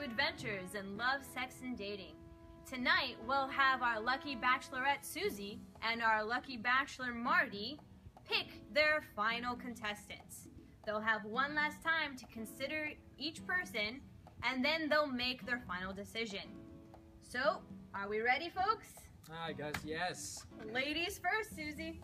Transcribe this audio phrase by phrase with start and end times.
[0.00, 2.14] to adventures in love, sex, and dating.
[2.68, 7.78] Tonight, we'll have our lucky bachelorette Susie and our lucky bachelor Marty
[8.24, 10.48] pick their final contestants.
[10.86, 14.00] They'll have one last time to consider each person
[14.42, 16.48] and then they'll make their final decision.
[17.22, 17.58] So,
[17.94, 18.88] are we ready, folks?
[19.44, 20.46] I guess yes.
[20.72, 22.00] Ladies first, Susie.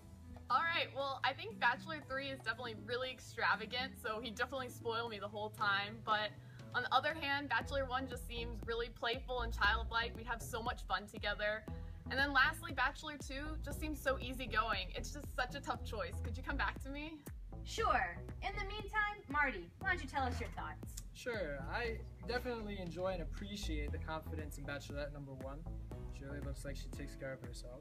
[0.49, 5.11] All right, well, I think Bachelor 3 is definitely really extravagant, so he definitely spoiled
[5.11, 5.97] me the whole time.
[6.05, 6.31] But
[6.77, 10.15] on the other hand, Bachelor 1 just seems really playful and childlike.
[10.15, 11.65] We'd have so much fun together.
[12.11, 14.89] And then lastly, Bachelor 2 just seems so easygoing.
[14.95, 16.21] It's just such a tough choice.
[16.23, 17.15] Could you come back to me?
[17.65, 18.19] Sure.
[18.43, 21.03] In the meantime, Marty, why don't you tell us your thoughts?
[21.15, 21.97] Sure, I
[22.29, 25.61] definitely enjoy and appreciate the confidence in Bachelorette number one.
[26.17, 27.81] She really looks like she takes care of herself.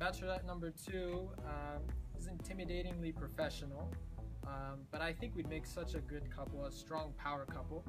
[0.00, 1.82] Bachelorette number two um,
[2.18, 3.90] is intimidatingly professional,
[4.46, 7.84] um, but I think we'd make such a good couple, a strong power couple.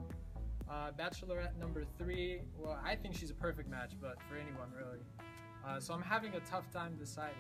[0.70, 5.00] Uh, Bachelorette number three, well, I think she's a perfect match, but for anyone really.
[5.66, 7.36] Uh, so I'm having a tough time deciding.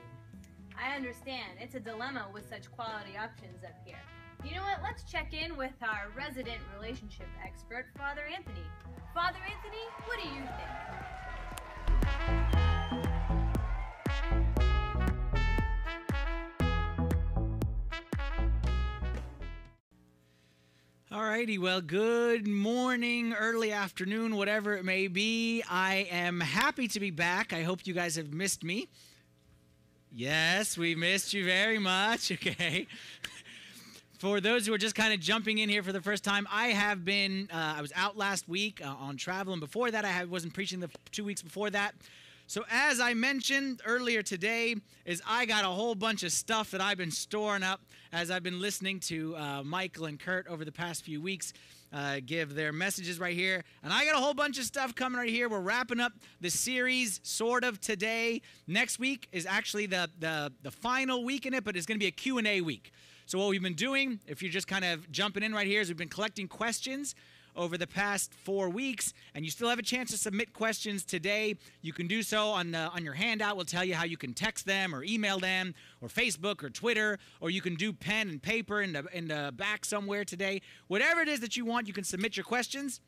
[0.80, 1.58] I understand.
[1.60, 3.98] It's a dilemma with such quality options up here.
[4.46, 4.82] You know what?
[4.84, 8.66] Let's check in with our resident relationship expert, Father Anthony.
[9.14, 10.44] Father Anthony, what do you
[12.54, 12.67] think?
[21.18, 25.64] Alrighty, well, good morning, early afternoon, whatever it may be.
[25.68, 27.54] I am happy to be back.
[27.54, 28.88] I hope you guys have missed me.
[30.14, 32.32] Yes, we missed you very much.
[32.36, 32.86] Okay.
[34.20, 36.68] For those who are just kind of jumping in here for the first time, I
[36.68, 40.10] have been, uh, I was out last week uh, on travel, and before that, I
[40.10, 41.96] had, wasn't preaching the two weeks before that.
[42.50, 46.80] So, as I mentioned earlier today, is I got a whole bunch of stuff that
[46.80, 47.82] I've been storing up
[48.14, 51.52] as I've been listening to uh, Michael and Kurt over the past few weeks
[51.92, 53.66] uh, give their messages right here.
[53.84, 55.50] And I got a whole bunch of stuff coming right here.
[55.50, 58.42] We're wrapping up the series sort of today.
[58.66, 62.04] Next week is actually the, the, the final week in it, but it's going to
[62.04, 62.94] be a Q&A week.
[63.26, 65.90] So what we've been doing, if you're just kind of jumping in right here, is
[65.90, 67.14] we've been collecting questions
[67.58, 71.56] over the past four weeks, and you still have a chance to submit questions today.
[71.82, 73.56] You can do so on uh, on your handout.
[73.56, 77.18] We'll tell you how you can text them or email them or Facebook or Twitter,
[77.42, 80.62] or you can do pen and paper in the in the back somewhere today.
[80.88, 83.02] Whatever it is that you want, you can submit your questions.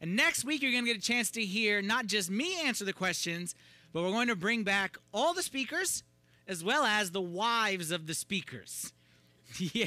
[0.00, 2.84] And next week, you're going to get a chance to hear not just me answer
[2.84, 3.54] the questions,
[3.92, 6.02] but we're going to bring back all the speakers
[6.46, 8.92] as well as the wives of the speakers.
[9.74, 9.86] Yeah,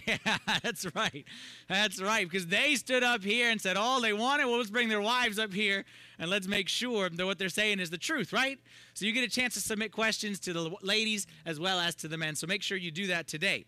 [0.64, 1.26] that's right.
[1.68, 2.30] That's right.
[2.30, 4.46] Because they stood up here and said all they wanted.
[4.46, 5.86] Well, let's bring their wives up here
[6.20, 8.60] and let's make sure that what they're saying is the truth, right?
[8.94, 12.08] So you get a chance to submit questions to the ladies as well as to
[12.08, 12.36] the men.
[12.36, 13.66] So make sure you do that today.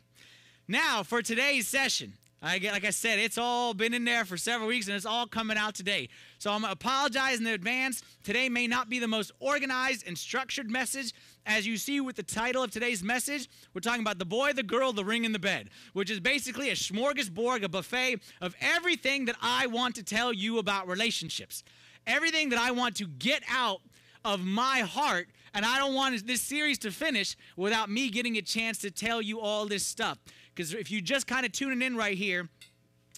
[0.68, 4.38] Now, for today's session, I get, like I said, it's all been in there for
[4.38, 6.08] several weeks and it's all coming out today.
[6.38, 8.02] So I'm apologizing in advance.
[8.24, 11.14] Today may not be the most organized and structured message.
[11.46, 14.64] As you see with the title of today's message, we're talking about the boy, the
[14.64, 19.26] girl, the ring, and the bed, which is basically a smorgasbord, a buffet of everything
[19.26, 21.64] that I want to tell you about relationships.
[22.06, 23.82] Everything that I want to get out
[24.24, 28.42] of my heart and I don't want this series to finish without me getting a
[28.42, 30.20] chance to tell you all this stuff.
[30.54, 32.50] Because if you just kind of tuning in right here,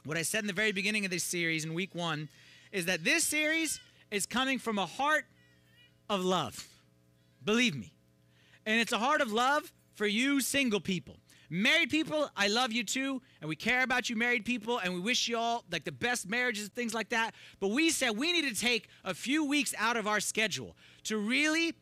[0.06, 2.30] what I said in the very beginning of this series in week one
[2.72, 5.26] is that this series is coming from a heart
[6.09, 6.68] of love.
[7.44, 7.92] Believe me.
[8.66, 11.17] And it's a heart of love for you single people.
[11.49, 15.01] Married people, I love you too, and we care about you, married people, and we
[15.01, 17.33] wish you all like the best marriages and things like that.
[17.59, 21.17] But we said we need to take a few weeks out of our schedule to
[21.17, 21.73] really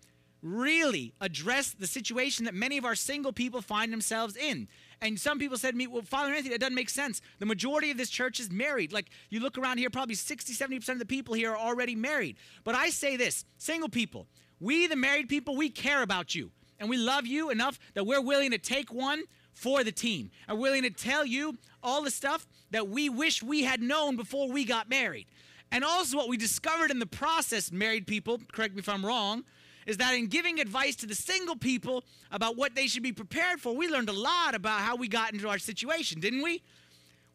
[0.41, 4.67] really address the situation that many of our single people find themselves in.
[5.01, 7.21] And some people said to me, Well, Father Anthony, that doesn't make sense.
[7.39, 8.91] The majority of this church is married.
[8.91, 12.37] Like, you look around here, probably 60, 70% of the people here are already married.
[12.63, 14.27] But I say this single people,
[14.59, 16.51] we, the married people, we care about you.
[16.79, 19.23] And we love you enough that we're willing to take one
[19.53, 20.31] for the team.
[20.47, 24.49] And willing to tell you all the stuff that we wish we had known before
[24.49, 25.27] we got married.
[25.71, 29.43] And also, what we discovered in the process, married people, correct me if I'm wrong,
[29.85, 33.59] is that in giving advice to the single people about what they should be prepared
[33.59, 36.63] for, we learned a lot about how we got into our situation, didn't we?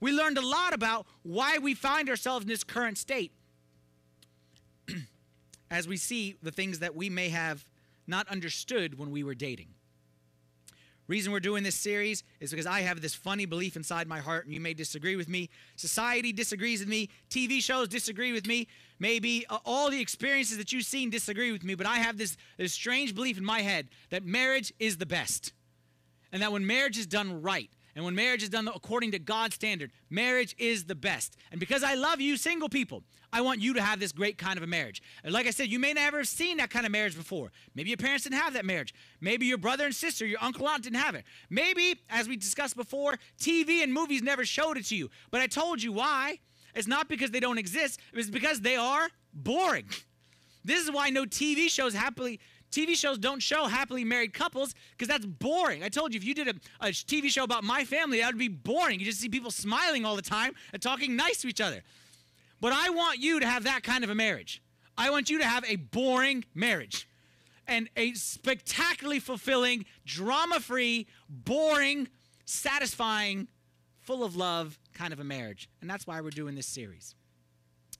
[0.00, 3.32] We learned a lot about why we find ourselves in this current state
[5.70, 7.64] as we see the things that we may have
[8.06, 9.68] not understood when we were dating.
[11.06, 14.46] Reason we're doing this series is because I have this funny belief inside my heart,
[14.46, 15.50] and you may disagree with me.
[15.76, 17.10] Society disagrees with me.
[17.28, 18.68] TV shows disagree with me.
[18.98, 22.38] Maybe uh, all the experiences that you've seen disagree with me, but I have this,
[22.56, 25.52] this strange belief in my head that marriage is the best.
[26.32, 29.54] And that when marriage is done right, And when marriage is done according to God's
[29.54, 31.36] standard, marriage is the best.
[31.50, 34.56] And because I love you, single people, I want you to have this great kind
[34.56, 35.02] of a marriage.
[35.22, 37.52] And like I said, you may never have seen that kind of marriage before.
[37.74, 38.94] Maybe your parents didn't have that marriage.
[39.20, 41.24] Maybe your brother and sister, your uncle, aunt didn't have it.
[41.50, 45.10] Maybe, as we discussed before, TV and movies never showed it to you.
[45.30, 46.38] But I told you why.
[46.74, 49.88] It's not because they don't exist, it's because they are boring.
[50.64, 52.40] This is why no TV shows happily
[52.70, 55.82] TV shows don't show happily married couples because that's boring.
[55.82, 58.38] I told you if you did a, a, TV show about my family, that would
[58.38, 58.98] be boring.
[58.98, 61.82] You just see people smiling all the time and talking nice to each other.
[62.60, 64.62] But I want you to have that kind of a marriage.
[64.96, 67.08] I want you to have a boring marriage
[67.66, 72.08] and a spectacularly fulfilling, drama free, boring,
[72.44, 73.48] satisfying,
[74.00, 75.68] full of love kind of a marriage.
[75.80, 77.14] And that's why we're doing this series.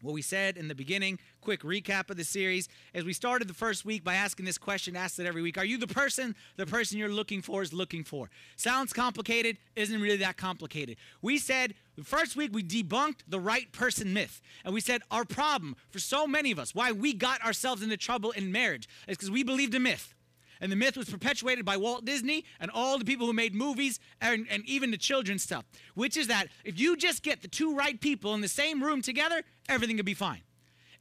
[0.04, 3.54] What we said in the beginning, quick recap of the series, as we started the
[3.54, 6.66] first week by asking this question, asked it every week Are you the person the
[6.66, 8.28] person you're looking for is looking for?
[8.56, 10.98] Sounds complicated, isn't really that complicated.
[11.22, 14.42] We said the first week we debunked the right person myth.
[14.62, 17.96] And we said our problem for so many of us, why we got ourselves into
[17.96, 20.14] trouble in marriage, is because we believed a myth.
[20.60, 24.00] And the myth was perpetuated by Walt Disney and all the people who made movies
[24.20, 25.64] and, and even the children's stuff,
[25.94, 29.02] which is that if you just get the two right people in the same room
[29.02, 30.42] together, everything will be fine.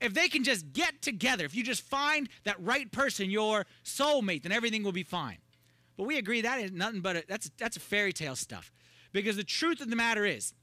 [0.01, 4.43] If they can just get together, if you just find that right person, your soulmate,
[4.43, 5.37] then everything will be fine.
[5.95, 8.71] But we agree that is nothing but a, that's that's a fairy tale stuff.
[9.11, 10.53] Because the truth of the matter is,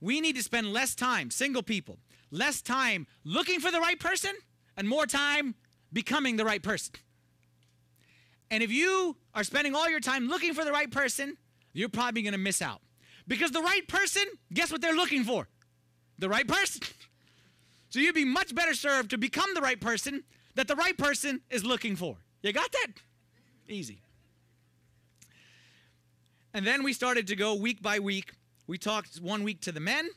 [0.00, 1.98] we need to spend less time, single people,
[2.30, 4.30] less time looking for the right person
[4.76, 5.54] and more time
[5.92, 6.94] becoming the right person.
[8.50, 11.36] And if you are spending all your time looking for the right person,
[11.72, 12.80] you're probably going to miss out.
[13.26, 14.22] Because the right person,
[14.52, 15.48] guess what they're looking for?
[16.18, 16.82] The right person.
[17.96, 20.22] So you'd be much better served to become the right person
[20.54, 22.18] that the right person is looking for.
[22.42, 22.88] You got that?
[23.70, 24.02] Easy.
[26.52, 28.34] And then we started to go week by week.
[28.66, 30.10] We talked one week to the men,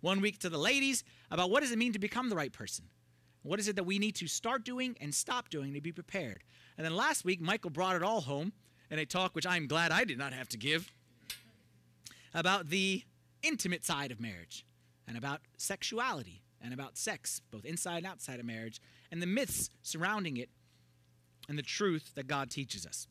[0.00, 2.84] one week to the ladies about what does it mean to become the right person?
[3.42, 6.44] What is it that we need to start doing and stop doing to be prepared?
[6.78, 8.52] And then last week, Michael brought it all home
[8.92, 10.92] in a talk which I'm glad I did not have to give
[12.32, 13.02] about the
[13.42, 14.64] intimate side of marriage
[15.08, 18.80] and about sexuality and about sex, both inside and outside of marriage,
[19.12, 20.48] and the myths surrounding it
[21.48, 23.06] and the truth that God teaches us.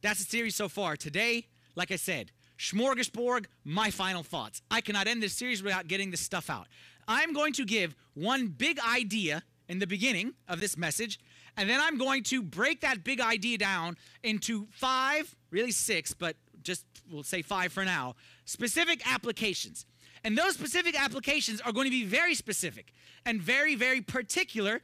[0.00, 0.96] That's the series so far.
[0.96, 4.62] Today, like I said, smorgasbord, my final thoughts.
[4.70, 6.68] I cannot end this series without getting this stuff out.
[7.08, 11.18] I'm going to give one big idea in the beginning of this message,
[11.56, 16.36] and then I'm going to break that big idea down into five, really six, but
[16.62, 18.14] just we'll say five for now,
[18.44, 19.86] specific applications.
[20.24, 22.92] And those specific applications are going to be very specific
[23.24, 24.80] and very, very particular.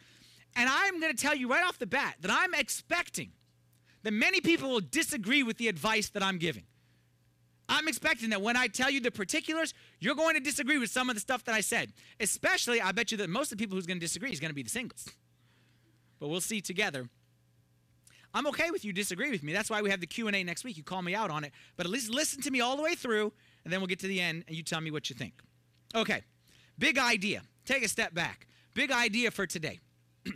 [0.57, 3.33] And I'm going to tell you right off the bat that I'm expecting
[4.03, 6.65] that many people will disagree with the advice that I'm giving.
[7.69, 11.09] I'm expecting that when I tell you the particulars, you're going to disagree with some
[11.09, 11.93] of the stuff that I said.
[12.21, 14.51] Especially, I bet you that most of the people who's going to disagree is going
[14.51, 15.09] to be the singles.
[16.21, 17.09] But we'll see together.
[18.35, 19.53] I'm okay with you disagree with me.
[19.53, 20.77] That's why we have the Q&A next week.
[20.77, 22.95] You call me out on it, but at least listen to me all the way
[22.95, 23.33] through
[23.65, 25.35] and then we'll get to the end and you tell me what you think.
[25.95, 26.23] Okay.
[26.79, 27.43] Big idea.
[27.65, 28.47] Take a step back.
[28.75, 29.81] Big idea for today.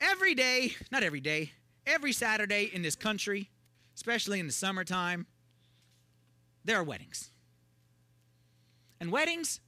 [0.00, 1.52] every day, not every day,
[1.86, 3.50] every Saturday in this country,
[3.96, 5.26] especially in the summertime,
[6.64, 7.30] there are weddings.
[9.00, 9.60] And weddings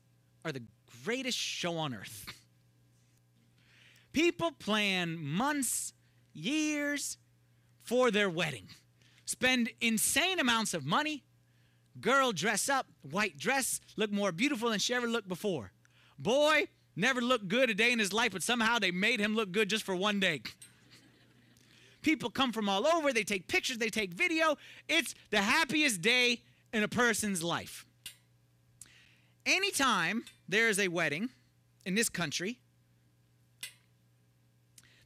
[0.44, 0.62] are the
[1.04, 2.26] greatest show on earth.
[4.12, 5.92] People plan months,
[6.32, 7.16] years
[7.82, 8.68] for their wedding,
[9.25, 11.22] spend insane amounts of money.
[12.00, 15.73] Girl, dress up, white dress, look more beautiful than she ever looked before.
[16.19, 19.52] Boy, never looked good a day in his life, but somehow they made him look
[19.52, 20.42] good just for one day.
[22.02, 24.57] People come from all over, they take pictures, they take video.
[24.88, 26.40] It's the happiest day
[26.73, 27.85] in a person's life.
[29.45, 31.28] Anytime there is a wedding
[31.85, 32.59] in this country,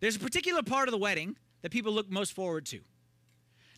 [0.00, 2.80] there's a particular part of the wedding that people look most forward to.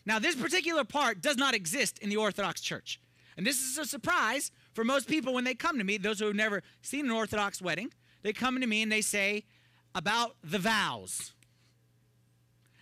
[0.05, 2.99] Now, this particular part does not exist in the Orthodox Church.
[3.37, 6.25] And this is a surprise for most people when they come to me, those who
[6.25, 7.93] have never seen an Orthodox wedding.
[8.23, 9.45] They come to me and they say
[9.93, 11.33] about the vows.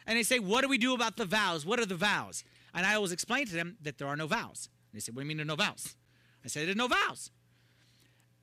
[0.07, 1.65] And they say, What do we do about the vows?
[1.65, 2.43] What are the vows?
[2.73, 4.69] And I always explain to them that there are no vows.
[4.91, 5.95] And they say, What do you mean there are no vows?
[6.43, 7.31] I say, There's no vows.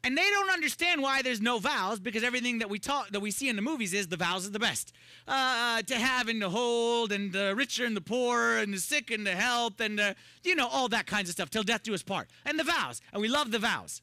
[0.05, 3.31] And they don't understand why there's no vows because everything that we talk that we
[3.31, 4.93] see in the movies is the vows are the best.
[5.29, 9.13] Uh, to have and to hold, and the richer and the poor, and the sick
[9.13, 11.95] and the health, and the, you know all that kinds of stuff till death do
[11.95, 12.29] us part.
[12.45, 14.03] And the vows, and we love the vows.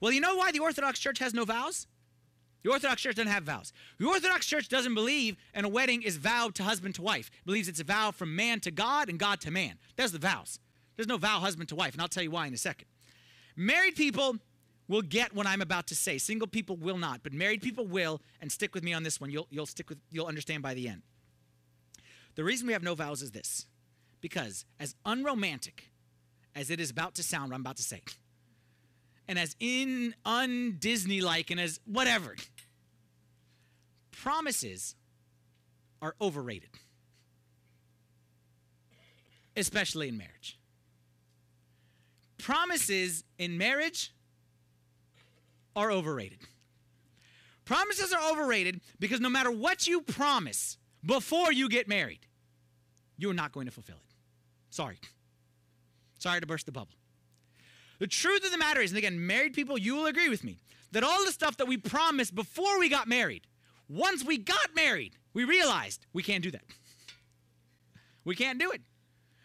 [0.00, 1.88] Well, you know why the Orthodox Church has no vows?
[2.62, 3.72] The Orthodox Church doesn't have vows.
[3.98, 7.30] The Orthodox Church doesn't believe in a wedding is vowed to husband to wife.
[7.32, 9.78] It believes it's a vow from man to God and God to man.
[9.96, 10.58] There's the vows.
[10.96, 12.86] There's no vow husband to wife, and I'll tell you why in a second.
[13.56, 14.36] Married people
[14.90, 16.18] will get what I'm about to say.
[16.18, 19.30] Single people will not, but married people will, and stick with me on this one.
[19.30, 21.02] You'll, you'll stick with you'll understand by the end.
[22.34, 23.66] The reason we have no vows is this.
[24.20, 25.90] Because as unromantic
[26.56, 28.02] as it is about to sound, I'm about to say,
[29.28, 32.34] and as in un Disney like and as whatever,
[34.10, 34.96] promises
[36.02, 36.70] are overrated,
[39.56, 40.58] especially in marriage.
[42.38, 44.12] Promises in marriage
[45.80, 46.38] are overrated.
[47.64, 52.20] Promises are overrated because no matter what you promise before you get married,
[53.16, 54.14] you're not going to fulfill it.
[54.70, 54.98] Sorry.
[56.18, 56.92] Sorry to burst the bubble.
[57.98, 60.58] The truth of the matter is, and again, married people, you will agree with me,
[60.92, 63.46] that all the stuff that we promised before we got married,
[63.88, 66.64] once we got married, we realized we can't do that.
[68.24, 68.80] We can't do it.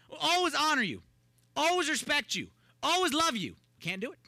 [0.10, 1.02] We'll always honor you,
[1.56, 2.48] always respect you,
[2.82, 3.56] always love you.
[3.80, 4.20] Can't do it.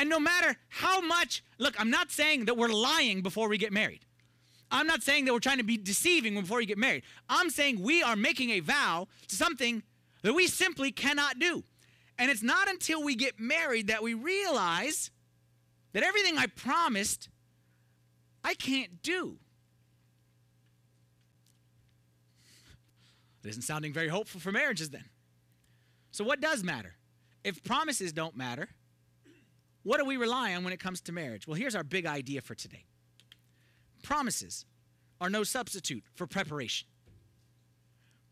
[0.00, 3.70] And no matter how much, look, I'm not saying that we're lying before we get
[3.70, 4.00] married.
[4.70, 7.02] I'm not saying that we're trying to be deceiving before you get married.
[7.28, 9.82] I'm saying we are making a vow to something
[10.22, 11.64] that we simply cannot do.
[12.16, 15.10] And it's not until we get married that we realize
[15.92, 17.28] that everything I promised,
[18.42, 19.36] I can't do.
[23.44, 25.04] It isn't sounding very hopeful for marriages then.
[26.10, 26.94] So, what does matter?
[27.44, 28.70] If promises don't matter,
[29.82, 31.46] what do we rely on when it comes to marriage?
[31.46, 32.84] Well, here's our big idea for today
[34.02, 34.64] promises
[35.20, 36.88] are no substitute for preparation.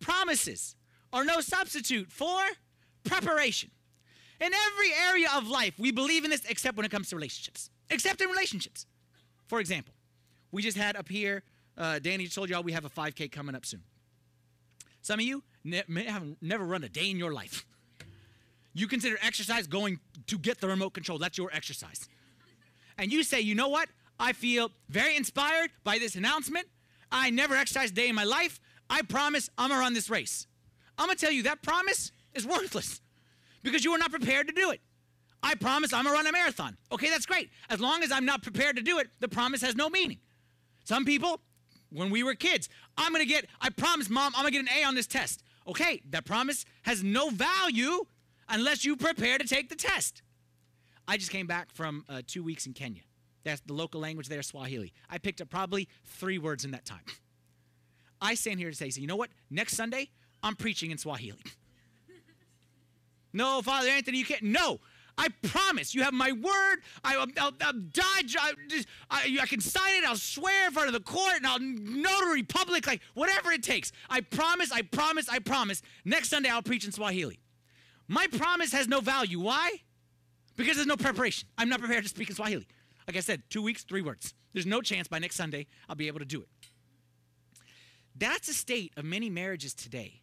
[0.00, 0.76] Promises
[1.12, 2.40] are no substitute for
[3.04, 3.70] preparation.
[4.40, 7.70] In every area of life, we believe in this except when it comes to relationships.
[7.90, 8.86] Except in relationships.
[9.46, 9.94] For example,
[10.52, 11.42] we just had up here,
[11.76, 13.82] uh, Danny told y'all we have a 5K coming up soon.
[15.02, 17.64] Some of you ne- have never run a day in your life.
[18.78, 21.18] You consider exercise going to get the remote control.
[21.18, 22.08] That's your exercise.
[22.96, 23.88] And you say, you know what?
[24.20, 26.68] I feel very inspired by this announcement.
[27.10, 28.60] I never exercised a day in my life.
[28.88, 30.46] I promise I'm gonna run this race.
[30.96, 33.00] I'm gonna tell you that promise is worthless
[33.64, 34.80] because you are not prepared to do it.
[35.42, 36.76] I promise I'm gonna run a marathon.
[36.92, 37.50] Okay, that's great.
[37.68, 40.18] As long as I'm not prepared to do it, the promise has no meaning.
[40.84, 41.40] Some people,
[41.90, 44.84] when we were kids, I'm gonna get, I promise mom, I'm gonna get an A
[44.84, 45.42] on this test.
[45.66, 48.06] Okay, that promise has no value
[48.48, 50.22] unless you prepare to take the test.
[51.06, 53.02] I just came back from uh, two weeks in Kenya.
[53.44, 54.92] That's the local language there, Swahili.
[55.08, 57.04] I picked up probably three words in that time.
[58.20, 59.30] I stand here to say, you know what?
[59.48, 60.10] Next Sunday,
[60.42, 61.42] I'm preaching in Swahili.
[63.32, 64.42] no, Father Anthony, you can't.
[64.42, 64.80] No,
[65.16, 65.94] I promise.
[65.94, 66.80] You have my word.
[67.02, 68.02] I, will I'll, I'll die.
[68.38, 68.52] I,
[69.10, 70.04] I, I, can sign it.
[70.04, 73.92] I'll swear in front of the court, and I'll notary public, like whatever it takes.
[74.10, 74.70] I promise.
[74.72, 75.28] I promise.
[75.28, 75.82] I promise.
[76.04, 77.40] Next Sunday, I'll preach in Swahili.
[78.08, 79.38] My promise has no value.
[79.38, 79.82] Why?
[80.56, 81.48] Because there's no preparation.
[81.56, 82.66] I'm not prepared to speak in Swahili.
[83.06, 84.34] Like I said, two weeks, three words.
[84.52, 86.48] There's no chance by next Sunday I'll be able to do it.
[88.16, 90.22] That's the state of many marriages today,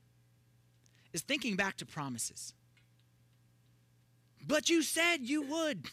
[1.14, 2.54] is thinking back to promises.
[4.46, 5.86] But you said you would.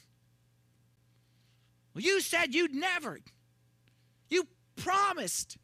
[1.95, 3.21] You said you'd never.
[4.29, 5.59] You promised.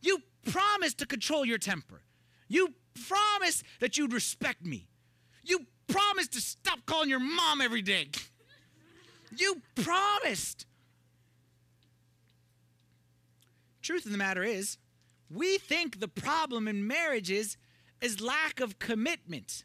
[0.00, 2.02] You promised to control your temper.
[2.48, 2.74] You
[3.08, 4.88] promised that you'd respect me.
[5.46, 8.08] You promised to stop calling your mom every day.
[9.36, 10.66] You promised.
[13.82, 14.78] Truth of the matter is,
[15.30, 17.56] we think the problem in marriages
[18.00, 19.64] is lack of commitment.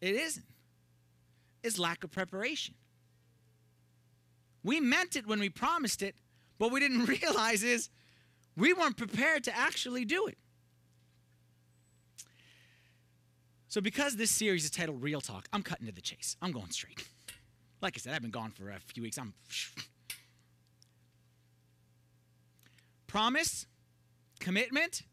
[0.00, 0.46] It isn't.
[1.62, 2.74] It's lack of preparation.
[4.64, 6.16] We meant it when we promised it,
[6.58, 7.88] but we didn't realize is
[8.56, 10.38] we weren't prepared to actually do it.
[13.72, 16.36] So, because this series is titled Real Talk, I'm cutting to the chase.
[16.42, 17.08] I'm going straight.
[17.80, 19.16] Like I said, I've been gone for a few weeks.
[19.16, 19.32] I'm.
[23.06, 23.64] Promise,
[24.40, 25.04] commitment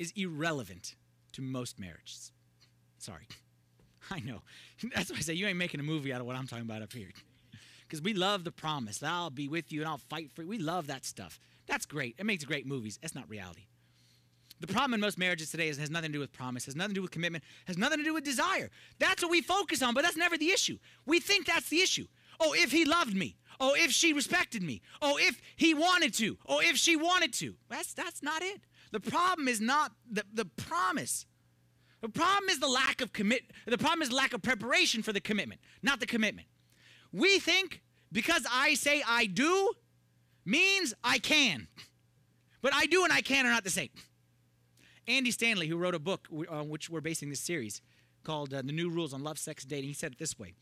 [0.00, 0.96] is irrelevant
[1.34, 2.32] to most marriages.
[2.98, 3.28] Sorry.
[4.10, 4.42] I know.
[4.92, 6.82] That's why I say you ain't making a movie out of what I'm talking about
[6.82, 7.12] up here.
[7.82, 9.00] Because we love the promise.
[9.00, 10.48] I'll be with you and I'll fight for you.
[10.48, 11.38] We love that stuff.
[11.68, 12.16] That's great.
[12.18, 12.98] It makes great movies.
[13.00, 13.66] That's not reality.
[14.66, 16.92] The problem in most marriages today is has nothing to do with promise, has nothing
[16.92, 18.70] to do with commitment, has nothing to do with desire.
[18.98, 20.78] That's what we focus on, but that's never the issue.
[21.04, 22.06] We think that's the issue.
[22.40, 23.36] Oh, if he loved me.
[23.60, 24.80] Oh, if she respected me.
[25.02, 26.38] Oh, if he wanted to.
[26.48, 27.56] Oh, if she wanted to.
[27.68, 28.62] That's that's not it.
[28.90, 31.26] The problem is not the, the promise.
[32.00, 35.20] The problem is the lack of commit the problem is lack of preparation for the
[35.20, 36.48] commitment, not the commitment.
[37.12, 39.74] We think because I say I do
[40.46, 41.68] means I can.
[42.62, 43.90] But I do and I can are not the same.
[45.06, 47.82] Andy Stanley, who wrote a book on which we're basing this series
[48.22, 50.54] called uh, The New Rules on Love, Sex, Dating, he said it this way.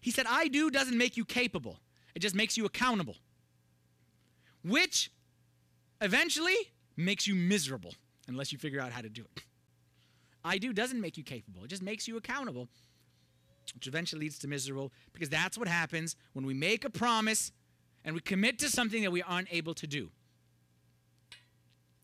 [0.00, 1.78] He said, I do doesn't make you capable,
[2.14, 3.16] it just makes you accountable,
[4.64, 5.12] which
[6.00, 6.56] eventually
[6.96, 7.94] makes you miserable
[8.26, 9.44] unless you figure out how to do it.
[10.44, 12.68] I do doesn't make you capable, it just makes you accountable,
[13.74, 17.52] which eventually leads to miserable because that's what happens when we make a promise
[18.04, 20.10] and we commit to something that we aren't able to do.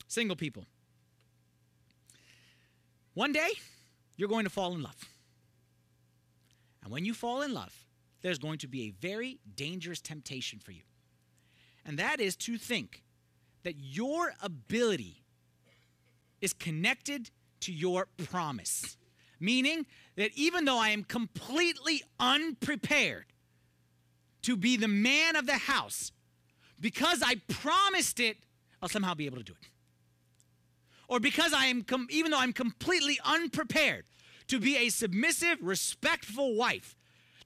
[0.06, 0.66] Single people.
[3.16, 3.49] One day,
[4.18, 5.08] you're going to fall in love.
[6.82, 7.75] And when you fall in love,
[8.20, 10.82] there's going to be a very dangerous temptation for you.
[11.87, 13.02] And that is to think
[13.62, 15.23] that your ability
[16.42, 17.30] is connected
[17.61, 18.99] to your promise.
[19.40, 23.25] Meaning that even though I am completely unprepared
[24.42, 26.12] to be the man of the house,
[26.78, 28.37] because I promised it,
[28.82, 29.68] I'll somehow be able to do it.
[31.08, 34.06] Or because I am, com- even though I'm completely unprepared
[34.48, 36.96] to be a submissive, respectful wife,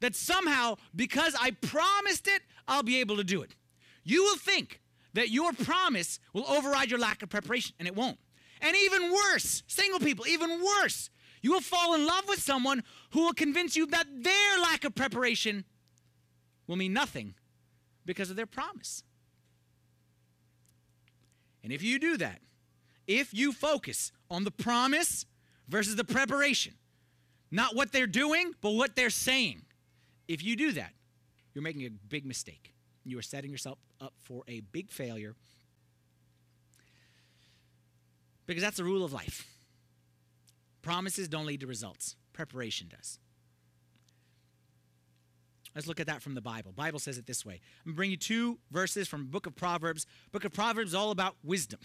[0.01, 3.55] that somehow, because I promised it, I'll be able to do it.
[4.03, 4.81] You will think
[5.13, 8.19] that your promise will override your lack of preparation, and it won't.
[8.63, 11.11] And even worse, single people, even worse,
[11.43, 14.95] you will fall in love with someone who will convince you that their lack of
[14.95, 15.65] preparation
[16.67, 17.35] will mean nothing
[18.05, 19.03] because of their promise.
[21.63, 22.41] And if you do that,
[23.11, 25.27] if you focus on the promise
[25.69, 26.75] versus the preparation,
[27.51, 29.63] not what they're doing, but what they're saying,
[30.29, 30.93] if you do that,
[31.53, 32.73] you're making a big mistake.
[33.05, 35.35] You are setting yourself up for a big failure
[38.47, 39.49] because that's the rule of life.
[40.81, 43.19] Promises don't lead to results, preparation does.
[45.75, 46.73] Let's look at that from the Bible.
[46.73, 47.55] Bible says it this way.
[47.55, 50.07] I'm going to bring you two verses from book of Proverbs.
[50.33, 51.81] Book of Proverbs is all about wisdom.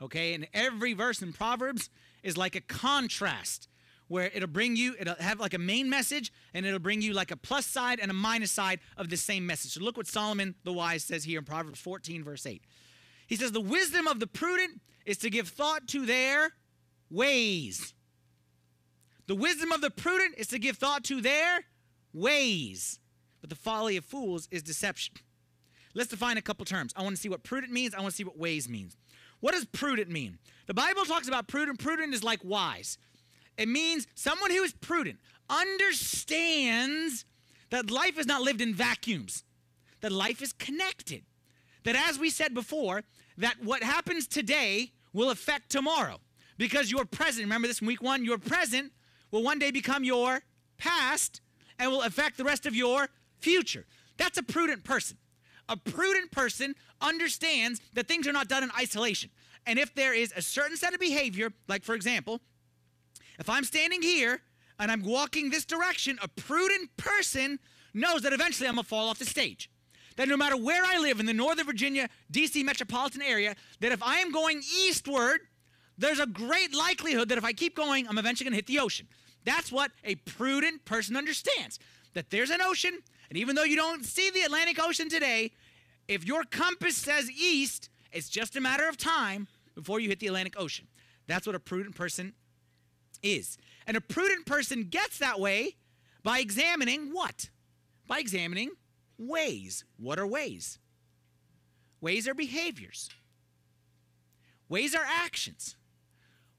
[0.00, 0.34] Okay?
[0.34, 1.90] And every verse in Proverbs
[2.22, 3.68] is like a contrast
[4.08, 7.30] where it'll bring you, it'll have like a main message, and it'll bring you like
[7.30, 9.72] a plus side and a minus side of the same message.
[9.72, 12.62] So look what Solomon the wise says here in Proverbs 14, verse 8.
[13.26, 16.52] He says, The wisdom of the prudent is to give thought to their
[17.10, 17.94] ways.
[19.26, 21.64] The wisdom of the prudent is to give thought to their
[22.12, 22.98] ways.
[23.40, 25.16] But the folly of fools is deception.
[25.94, 26.92] Let's define a couple terms.
[26.96, 27.94] I want to see what prudent means.
[27.94, 28.96] I want to see what ways means.
[29.44, 30.38] What does prudent mean?
[30.68, 31.78] The Bible talks about prudent.
[31.78, 32.96] Prudent is like wise.
[33.58, 35.18] It means someone who is prudent
[35.50, 37.26] understands
[37.68, 39.44] that life is not lived in vacuums,
[40.00, 41.24] that life is connected.
[41.82, 43.02] That as we said before,
[43.36, 46.20] that what happens today will affect tomorrow.
[46.56, 48.92] Because your present, remember this from week one, your present
[49.30, 50.40] will one day become your
[50.78, 51.42] past
[51.78, 53.08] and will affect the rest of your
[53.40, 53.84] future.
[54.16, 55.18] That's a prudent person.
[55.68, 59.30] A prudent person understands that things are not done in isolation.
[59.66, 62.40] And if there is a certain set of behavior, like for example,
[63.38, 64.40] if I'm standing here
[64.78, 67.58] and I'm walking this direction, a prudent person
[67.94, 69.70] knows that eventually I'm gonna fall off the stage.
[70.16, 74.02] That no matter where I live in the Northern Virginia, DC metropolitan area, that if
[74.02, 75.40] I am going eastward,
[75.98, 79.08] there's a great likelihood that if I keep going, I'm eventually gonna hit the ocean.
[79.44, 81.78] That's what a prudent person understands.
[82.14, 85.52] That there's an ocean, and even though you don't see the Atlantic Ocean today,
[86.08, 90.26] if your compass says east, it's just a matter of time before you hit the
[90.26, 90.86] Atlantic Ocean.
[91.26, 92.34] That's what a prudent person
[93.22, 93.58] is.
[93.86, 95.76] And a prudent person gets that way
[96.22, 97.50] by examining what?
[98.06, 98.70] By examining
[99.18, 99.84] ways.
[99.96, 100.78] What are ways?
[102.00, 103.10] Ways are behaviors.
[104.68, 105.76] Ways are actions.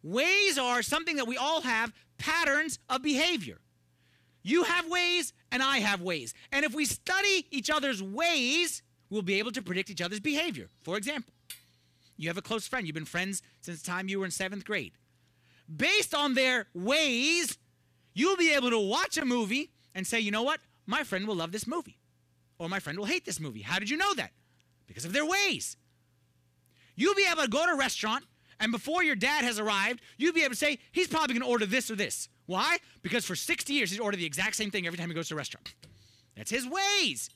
[0.03, 3.59] Ways are something that we all have patterns of behavior.
[4.43, 6.33] You have ways, and I have ways.
[6.51, 10.67] And if we study each other's ways, we'll be able to predict each other's behavior.
[10.83, 11.33] For example,
[12.17, 12.87] you have a close friend.
[12.87, 14.93] You've been friends since the time you were in seventh grade.
[15.73, 17.57] Based on their ways,
[18.13, 20.59] you'll be able to watch a movie and say, you know what?
[20.85, 21.97] My friend will love this movie.
[22.57, 23.61] Or my friend will hate this movie.
[23.61, 24.31] How did you know that?
[24.87, 25.75] Because of their ways.
[26.95, 28.23] You'll be able to go to a restaurant,
[28.59, 31.49] and before your dad has arrived, you'll be able to say, he's probably going to
[31.49, 32.29] order this or this.
[32.45, 32.77] Why?
[33.01, 35.33] Because for 60 years, he's ordered the exact same thing every time he goes to
[35.33, 35.73] a restaurant.
[36.35, 37.29] That's his ways.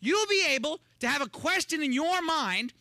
[0.00, 2.72] You'll be able to have a question in your mind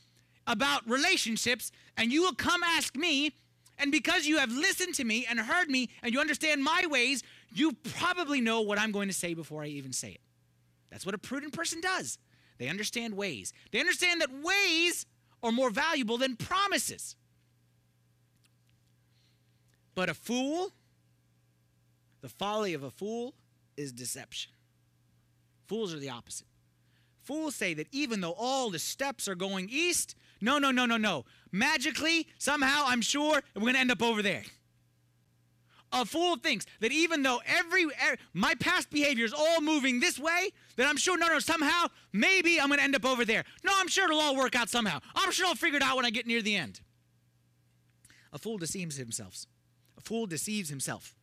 [0.48, 3.34] about relationships, and you will come ask me,
[3.78, 7.24] and because you have listened to me and heard me and you understand my ways,
[7.54, 10.22] you probably know what I'm going to say before I even say it.
[10.90, 12.18] That's what a prudent person does.
[12.58, 13.54] They understand ways.
[13.72, 15.06] They understand that ways
[15.42, 17.16] are more valuable than promises.
[19.96, 20.72] But a fool,
[22.22, 23.34] the folly of a fool
[23.78, 24.52] is deception.
[25.68, 26.48] Fools are the opposite.
[27.24, 30.98] Fools say that even though all the steps are going east, no, no, no, no,
[30.98, 31.26] no.
[31.52, 34.44] Magically, somehow, I'm sure we're going to end up over there.
[35.94, 40.18] A fool thinks that even though every, er, my past behavior is all moving this
[40.18, 43.44] way, that I'm sure, no, no, somehow, maybe I'm going to end up over there.
[43.64, 45.00] No, I'm sure it'll all work out somehow.
[45.16, 46.80] I'm sure I'll figure it out when I get near the end.
[48.32, 49.46] A fool deceives himself.
[49.98, 51.14] A fool deceives himself.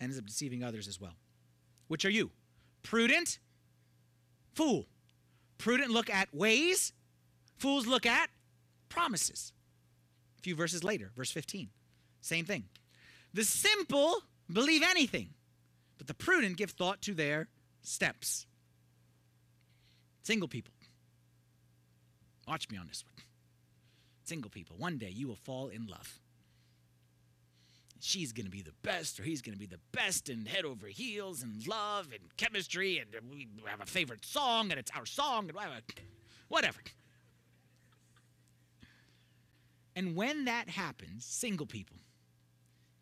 [0.00, 1.14] Ends up deceiving others as well.
[1.88, 2.30] Which are you?
[2.82, 3.38] Prudent?
[4.54, 4.86] Fool.
[5.58, 6.92] Prudent look at ways.
[7.58, 8.30] Fools look at
[8.88, 9.52] promises.
[10.38, 11.68] A few verses later, verse 15.
[12.20, 12.64] Same thing.
[13.34, 15.30] The simple believe anything,
[15.98, 17.48] but the prudent give thought to their
[17.82, 18.46] steps.
[20.22, 20.72] Single people.
[22.46, 23.14] Watch me on this one.
[24.24, 24.76] Single people.
[24.78, 26.20] One day you will fall in love.
[28.00, 30.64] She's going to be the best, or he's going to be the best, and head
[30.64, 35.06] over heels, and love, and chemistry, and we have a favorite song, and it's our
[35.06, 35.80] song, and whatever.
[36.48, 36.78] whatever.
[39.96, 41.96] And when that happens, single people,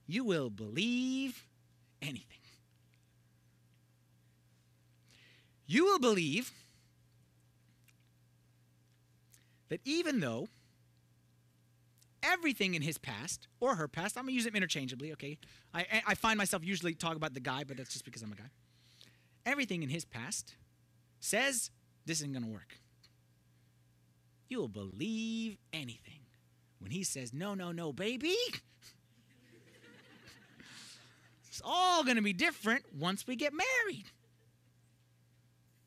[0.07, 1.45] you will believe
[2.01, 2.39] anything.
[5.67, 6.53] You will believe
[9.69, 10.49] that even though
[12.27, 15.39] everything in his past or her past, I'm gonna use them interchangeably, okay?
[15.73, 18.37] I, I find myself usually talk about the guy, but that's just because I'm a
[18.37, 18.51] guy.
[19.45, 20.57] Everything in his past
[21.21, 21.71] says
[22.05, 22.79] this isn't gonna work.
[24.49, 26.21] You will believe anything
[26.79, 28.35] when he says, no, no, no, baby.
[31.57, 34.05] It's all going to be different once we get married.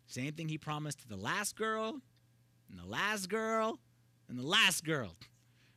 [0.07, 2.01] Same thing he promised to the last girl,
[2.71, 3.77] and the last girl,
[4.27, 5.15] and the last girl.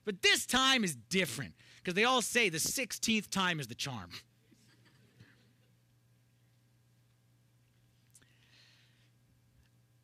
[0.05, 4.11] But this time is different because they all say the 16th time is the charm.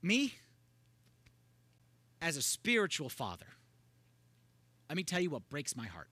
[0.01, 0.35] Me,
[2.23, 3.47] as a spiritual father,
[4.89, 6.09] let me tell you what breaks my heart.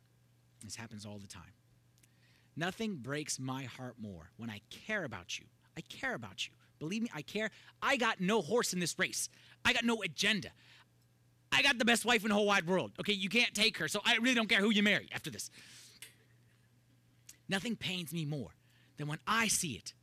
[0.62, 1.52] This happens all the time.
[2.56, 5.46] Nothing breaks my heart more when I care about you.
[5.76, 6.52] I care about you.
[6.78, 7.50] Believe me, I care.
[7.80, 9.28] I got no horse in this race.
[9.64, 10.50] I got no agenda.
[11.56, 12.92] I got the best wife in the whole wide world.
[13.00, 15.50] Okay, you can't take her, so I really don't care who you marry after this.
[17.48, 18.50] Nothing pains me more
[18.98, 19.94] than when I see it,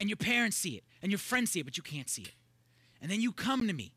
[0.00, 2.34] and your parents see it, and your friends see it, but you can't see it.
[3.00, 3.92] And then you come to me,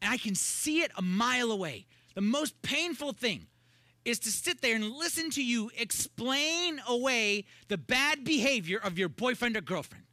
[0.00, 1.86] and I can see it a mile away.
[2.14, 3.48] The most painful thing
[4.04, 9.08] is to sit there and listen to you explain away the bad behavior of your
[9.08, 10.04] boyfriend or girlfriend.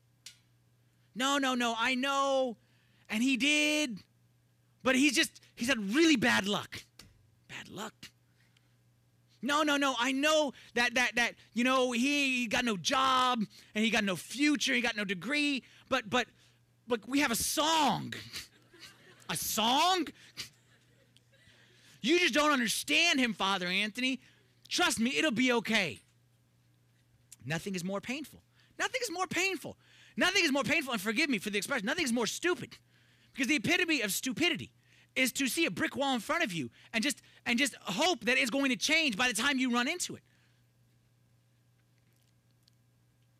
[1.13, 2.57] No, no, no, I know.
[3.07, 3.99] And he did.
[4.83, 6.83] But he's just, he's had really bad luck.
[7.47, 7.93] Bad luck.
[9.41, 9.95] No, no, no.
[9.99, 13.39] I know that that that you know he got no job
[13.73, 16.27] and he got no future, he got no degree, but but
[16.87, 18.13] but we have a song.
[19.29, 20.07] a song?
[22.01, 24.19] You just don't understand him, Father Anthony.
[24.67, 25.99] Trust me, it'll be okay.
[27.45, 28.41] Nothing is more painful.
[28.77, 29.77] Nothing is more painful.
[30.17, 32.77] Nothing is more painful, and forgive me for the expression, nothing is more stupid.
[33.33, 34.71] Because the epitome of stupidity
[35.15, 38.25] is to see a brick wall in front of you and just and just hope
[38.25, 40.21] that it's going to change by the time you run into it.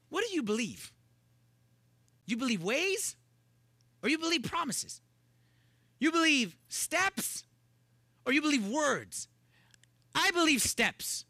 [0.09, 0.91] What do you believe?
[2.25, 3.15] You believe ways
[4.03, 5.01] or you believe promises?
[5.99, 7.43] You believe steps
[8.25, 9.27] or you believe words.
[10.13, 11.25] I believe steps.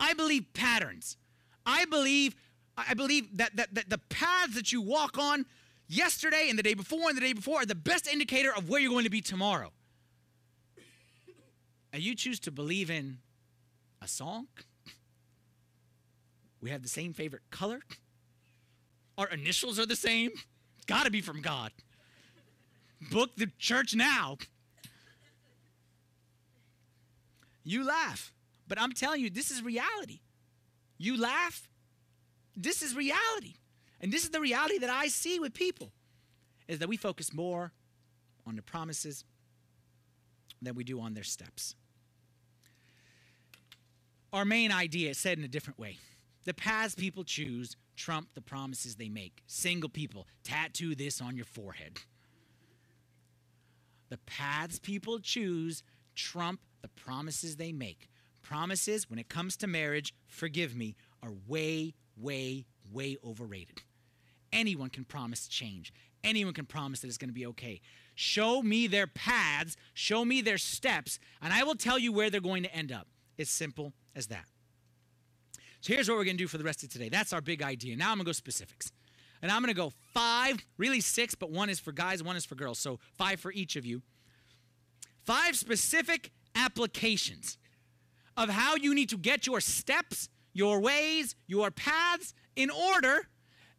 [0.00, 1.16] I believe patterns.
[1.64, 2.34] I believe
[2.76, 5.46] I believe that, that, that the paths that you walk on
[5.88, 8.80] yesterday and the day before and the day before are the best indicator of where
[8.80, 9.72] you're going to be tomorrow.
[11.92, 13.18] And you choose to believe in
[14.02, 14.48] a song.
[16.60, 17.80] We have the same favorite color.
[19.16, 20.30] Our initials are the same.
[20.76, 21.72] It's Got to be from God.
[23.10, 24.38] Book the church now.
[27.62, 28.32] You laugh.
[28.66, 30.20] But I'm telling you, this is reality.
[30.98, 31.68] You laugh,
[32.56, 33.56] this is reality.
[34.04, 35.90] And this is the reality that I see with people
[36.68, 37.72] is that we focus more
[38.46, 39.24] on the promises
[40.60, 41.74] than we do on their steps.
[44.30, 45.96] Our main idea is said in a different way.
[46.44, 49.42] The paths people choose trump the promises they make.
[49.46, 51.96] Single people, tattoo this on your forehead.
[54.10, 55.82] The paths people choose
[56.14, 58.10] trump the promises they make.
[58.42, 63.80] Promises, when it comes to marriage, forgive me, are way, way, way overrated.
[64.54, 65.92] Anyone can promise change.
[66.22, 67.80] Anyone can promise that it's going to be okay.
[68.14, 72.40] Show me their paths, show me their steps, and I will tell you where they're
[72.40, 73.08] going to end up.
[73.36, 74.44] It's simple as that.
[75.80, 77.08] So here's what we're going to do for the rest of today.
[77.08, 77.96] That's our big idea.
[77.96, 78.92] Now I'm going to go specifics.
[79.42, 82.46] And I'm going to go five, really six, but one is for guys, one is
[82.46, 82.78] for girls.
[82.78, 84.00] So five for each of you.
[85.24, 87.58] Five specific applications
[88.36, 93.28] of how you need to get your steps, your ways, your paths in order.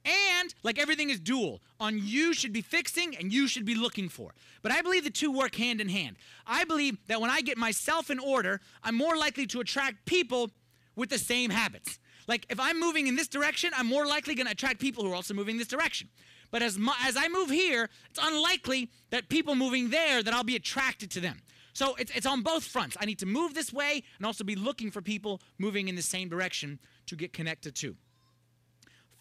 [0.05, 4.07] And like everything is dual, on you should be fixing and you should be looking
[4.07, 4.33] for.
[4.61, 6.17] But I believe the two work hand in hand.
[6.45, 10.51] I believe that when I get myself in order, I'm more likely to attract people
[10.95, 11.99] with the same habits.
[12.27, 15.11] Like if I'm moving in this direction, I'm more likely going to attract people who
[15.11, 16.09] are also moving this direction.
[16.51, 20.43] But as mu- as I move here, it's unlikely that people moving there that I'll
[20.43, 21.41] be attracted to them.
[21.73, 22.95] So it's it's on both fronts.
[22.99, 26.01] I need to move this way and also be looking for people moving in the
[26.01, 27.97] same direction to get connected to.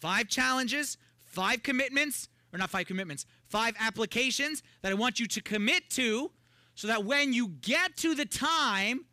[0.05, 5.41] Five challenges, five commitments, or not five commitments, five applications that I want you to
[5.41, 6.29] commit to
[6.75, 9.05] so that when you get to the time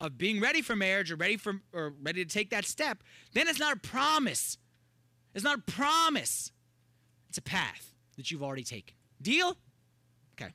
[0.00, 3.02] of being ready for marriage or ready for or ready to take that step,
[3.34, 4.56] then it's not a promise.
[5.34, 6.50] It's not a promise.
[7.28, 8.96] It's a path that you've already taken.
[9.20, 9.54] Deal?
[10.40, 10.50] Okay.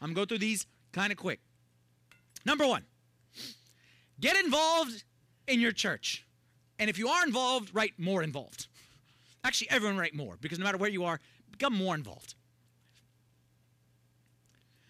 [0.00, 1.38] I'm gonna go through these kind of quick.
[2.44, 2.82] Number one,
[4.18, 5.04] get involved
[5.46, 6.26] in your church.
[6.80, 8.66] And if you are involved, write more involved.
[9.46, 11.20] Actually, everyone write more because no matter where you are,
[11.52, 12.34] become more involved.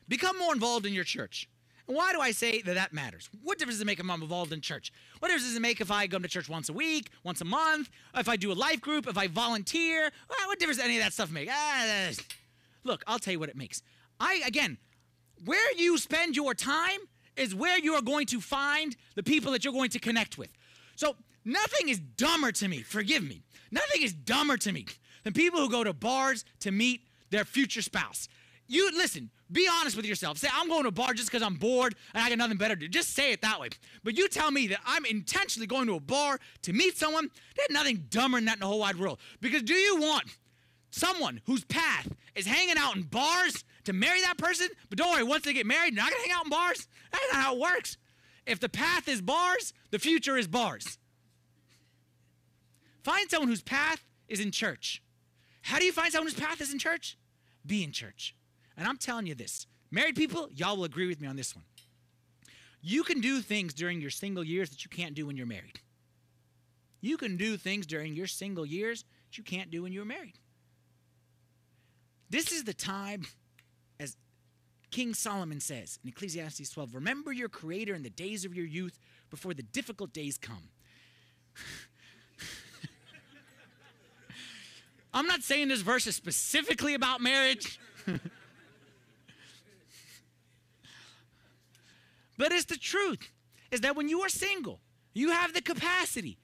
[0.09, 1.47] Become more involved in your church.
[1.87, 3.29] And why do I say that that matters?
[3.43, 4.95] What difference does it make if I'm involved in church?
[5.19, 7.45] What difference does it make if I come to church once a week, once a
[7.45, 10.11] month, if I do a life group, if I volunteer?
[10.47, 11.51] What difference does any of that stuff make?
[11.53, 12.11] Ah,
[12.83, 13.83] look, I'll tell you what it makes.
[14.19, 14.79] I, again,
[15.45, 17.01] where you spend your time
[17.37, 20.49] is where you are going to find the people that you're going to connect with.
[20.95, 21.15] So
[21.45, 23.43] nothing is dumber to me, forgive me.
[23.71, 24.87] Nothing is dumber to me
[25.25, 28.29] than people who go to bars to meet their future spouse.
[28.69, 30.39] You listen, be honest with yourself.
[30.39, 32.75] Say, I'm going to a bar just because I'm bored and I got nothing better
[32.75, 32.89] to do.
[32.89, 33.69] Just say it that way.
[34.03, 37.71] But you tell me that I'm intentionally going to a bar to meet someone, there's
[37.71, 39.21] nothing dumber than that in the whole wide world.
[39.41, 40.37] Because do you want
[40.91, 44.69] someone whose path is hanging out in bars to marry that person?
[44.89, 46.89] But don't worry, once they get married, they're not going to hang out in bars.
[47.13, 47.99] That's not how it works.
[48.47, 50.99] If the path is bars, the future is bars.
[53.07, 55.01] Find someone whose path is in church.
[55.63, 57.17] How do you find someone whose path is in church?
[57.65, 58.35] Be in church.
[58.77, 61.65] And I'm telling you this married people, y'all will agree with me on this one.
[62.83, 65.79] You can do things during your single years that you can't do when you're married.
[67.01, 70.41] You can do things during your single years that you can't do when you're married.
[72.29, 73.25] This is the time,
[74.01, 74.17] as
[74.91, 78.99] King Solomon says in Ecclesiastes 12 remember your Creator in the days of your youth
[79.31, 80.71] before the difficult days come.
[85.17, 87.81] I'm not saying this verse is specifically about marriage.
[92.37, 93.31] but it's the truth
[93.71, 94.79] is that when you are single,
[95.15, 96.37] you have the capacity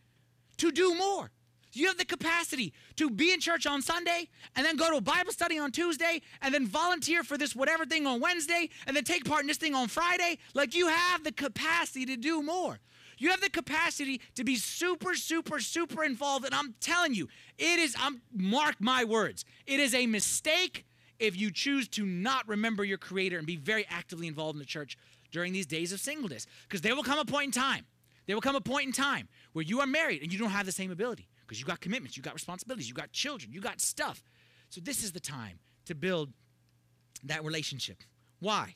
[0.57, 1.31] to do more.
[1.75, 5.03] You have the capacity to be in church on Sunday and then go to a
[5.03, 9.05] Bible study on Tuesday and then volunteer for this whatever thing on Wednesday and then
[9.05, 10.39] take part in this thing on Friday.
[10.55, 12.79] Like you have the capacity to do more.
[13.23, 16.45] You have the capacity to be super, super, super involved.
[16.45, 20.85] And I'm telling you, it is, I'm mark my words, it is a mistake
[21.21, 24.67] if you choose to not remember your creator and be very actively involved in the
[24.67, 24.99] church
[25.31, 26.49] during these days of singleness.
[26.65, 27.87] Because there will come a point in time.
[28.27, 30.67] There will come a point in time where you are married and you don't have
[30.67, 33.81] the same ability because you got commitments, you got responsibilities, you got children, you got
[33.81, 34.21] stuff.
[34.69, 36.33] So this is the time to build
[37.23, 37.99] that relationship.
[38.41, 38.75] Why?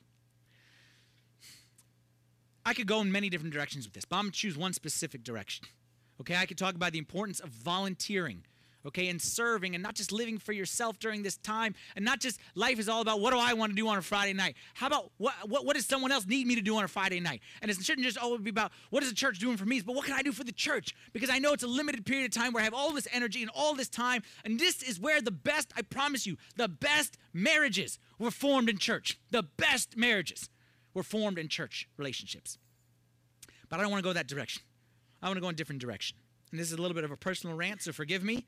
[2.66, 5.22] I could go in many different directions with this, but I'm gonna choose one specific
[5.22, 5.66] direction.
[6.20, 8.42] Okay, I could talk about the importance of volunteering,
[8.84, 12.40] okay, and serving and not just living for yourself during this time and not just
[12.56, 14.56] life is all about what do I want to do on a Friday night.
[14.74, 17.20] How about what, what, what does someone else need me to do on a Friday
[17.20, 17.40] night?
[17.62, 19.94] And it shouldn't just always be about what is the church doing for me, but
[19.94, 20.92] what can I do for the church?
[21.12, 23.42] Because I know it's a limited period of time where I have all this energy
[23.42, 24.24] and all this time.
[24.44, 28.78] And this is where the best, I promise you, the best marriages were formed in
[28.78, 29.20] church.
[29.30, 30.48] The best marriages
[30.96, 32.56] were formed in church relationships.
[33.68, 34.62] But I don't want to go that direction.
[35.22, 36.16] I want to go in a different direction.
[36.50, 38.46] And this is a little bit of a personal rant, so forgive me.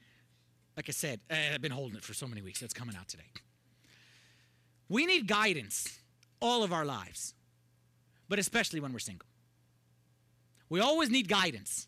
[0.75, 3.07] Like I said, eh, I've been holding it for so many weeks, it's coming out
[3.07, 3.31] today.
[4.89, 5.99] We need guidance
[6.41, 7.35] all of our lives,
[8.31, 9.29] but especially when we're single.
[10.71, 11.87] We always need guidance.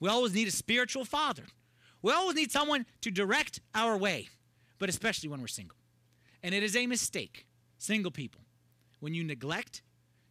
[0.00, 1.44] We always need a spiritual father.
[2.02, 4.28] We always need someone to direct our way,
[4.78, 5.78] but especially when we're single.
[6.42, 7.46] And it is a mistake,
[7.78, 8.42] single people,
[9.00, 9.80] when you neglect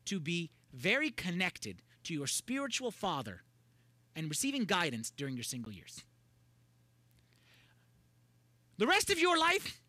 [0.06, 3.42] to be very connected to your spiritual father
[4.16, 6.04] and receiving guidance during your single years.
[8.78, 9.82] The rest of your life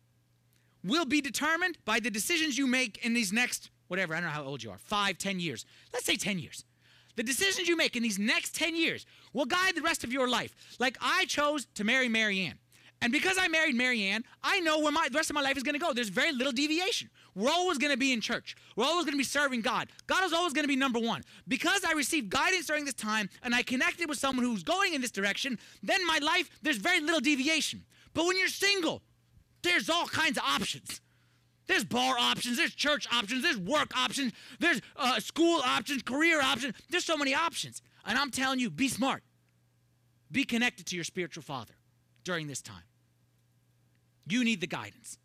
[0.83, 4.35] will be determined by the decisions you make in these next, whatever, I don't know
[4.35, 5.65] how old you are, five, ten years.
[5.91, 6.63] Let's say 10 years.
[7.15, 10.29] The decisions you make in these next 10 years will guide the rest of your
[10.29, 10.53] life.
[10.79, 12.59] Like I chose to marry Marianne.
[13.01, 15.63] And because I married Marianne, I know where my the rest of my life is
[15.63, 15.93] going to go.
[15.93, 17.09] There's very little deviation.
[17.35, 18.55] We're always going to be in church.
[18.75, 19.89] We're always going to be serving God.
[20.07, 21.21] God is always going to be number one.
[21.47, 25.01] Because I received guidance during this time and I connected with someone who's going in
[25.01, 27.83] this direction, then my life, there's very little deviation.
[28.13, 29.01] But when you're single,
[29.61, 31.01] there's all kinds of options.
[31.67, 36.75] There's bar options, there's church options, there's work options, there's uh, school options, career options.
[36.89, 37.81] There's so many options.
[38.05, 39.23] And I'm telling you, be smart.
[40.31, 41.73] Be connected to your spiritual father
[42.25, 42.83] during this time.
[44.27, 45.17] You need the guidance.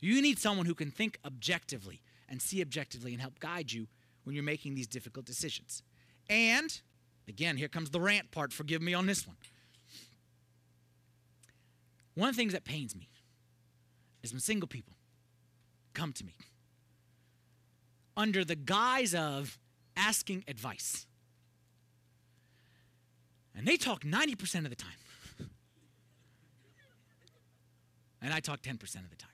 [0.00, 3.86] You need someone who can think objectively and see objectively and help guide you
[4.24, 5.82] when you're making these difficult decisions.
[6.28, 6.78] And
[7.26, 8.52] again, here comes the rant part.
[8.52, 9.36] Forgive me on this one.
[12.14, 13.08] One of the things that pains me
[14.22, 14.94] is when single people
[15.94, 16.34] come to me
[18.16, 19.58] under the guise of
[19.96, 21.06] asking advice.
[23.56, 24.90] And they talk 90% of the time.
[28.24, 29.30] And I talk 10% of the time.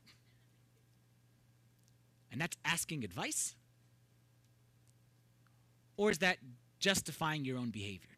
[2.33, 3.55] And that's asking advice?
[5.97, 6.39] Or is that
[6.81, 8.09] justifying your own behavior?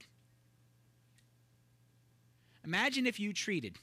[2.65, 3.77] Imagine if you treated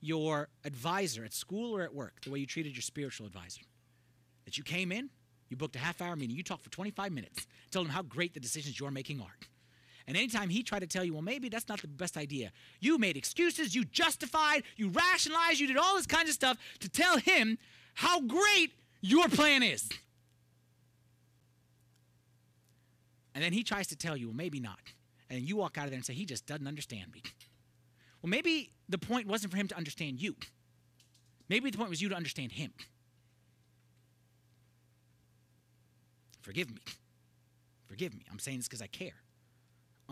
[0.00, 3.62] your advisor at school or at work the way you treated your spiritual advisor.
[4.44, 5.08] That you came in,
[5.48, 8.34] you booked a half hour meeting, you talked for 25 minutes, told him how great
[8.34, 9.36] the decisions you're making are.
[10.10, 12.98] And anytime he tried to tell you, well, maybe that's not the best idea, you
[12.98, 17.18] made excuses, you justified, you rationalized, you did all this kinds of stuff to tell
[17.18, 17.58] him
[17.94, 19.88] how great your plan is.
[23.36, 24.80] And then he tries to tell you, well, maybe not.
[25.30, 27.22] And you walk out of there and say, he just doesn't understand me.
[28.20, 30.34] Well, maybe the point wasn't for him to understand you.
[31.48, 32.72] Maybe the point was you to understand him.
[36.40, 36.80] Forgive me.
[37.86, 38.24] Forgive me.
[38.28, 39.14] I'm saying this because I care.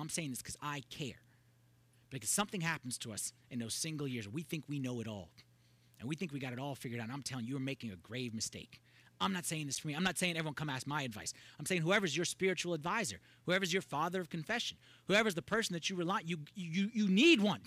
[0.00, 1.20] I'm saying this because I care.
[2.10, 4.28] Because something happens to us in those single years.
[4.28, 5.28] We think we know it all.
[6.00, 7.04] And we think we got it all figured out.
[7.04, 8.80] And I'm telling you, you're making a grave mistake.
[9.20, 9.94] I'm not saying this for me.
[9.94, 11.34] I'm not saying everyone come ask my advice.
[11.58, 14.76] I'm saying whoever's your spiritual advisor, whoever's your father of confession,
[15.08, 17.60] whoever's the person that you rely you you you need one.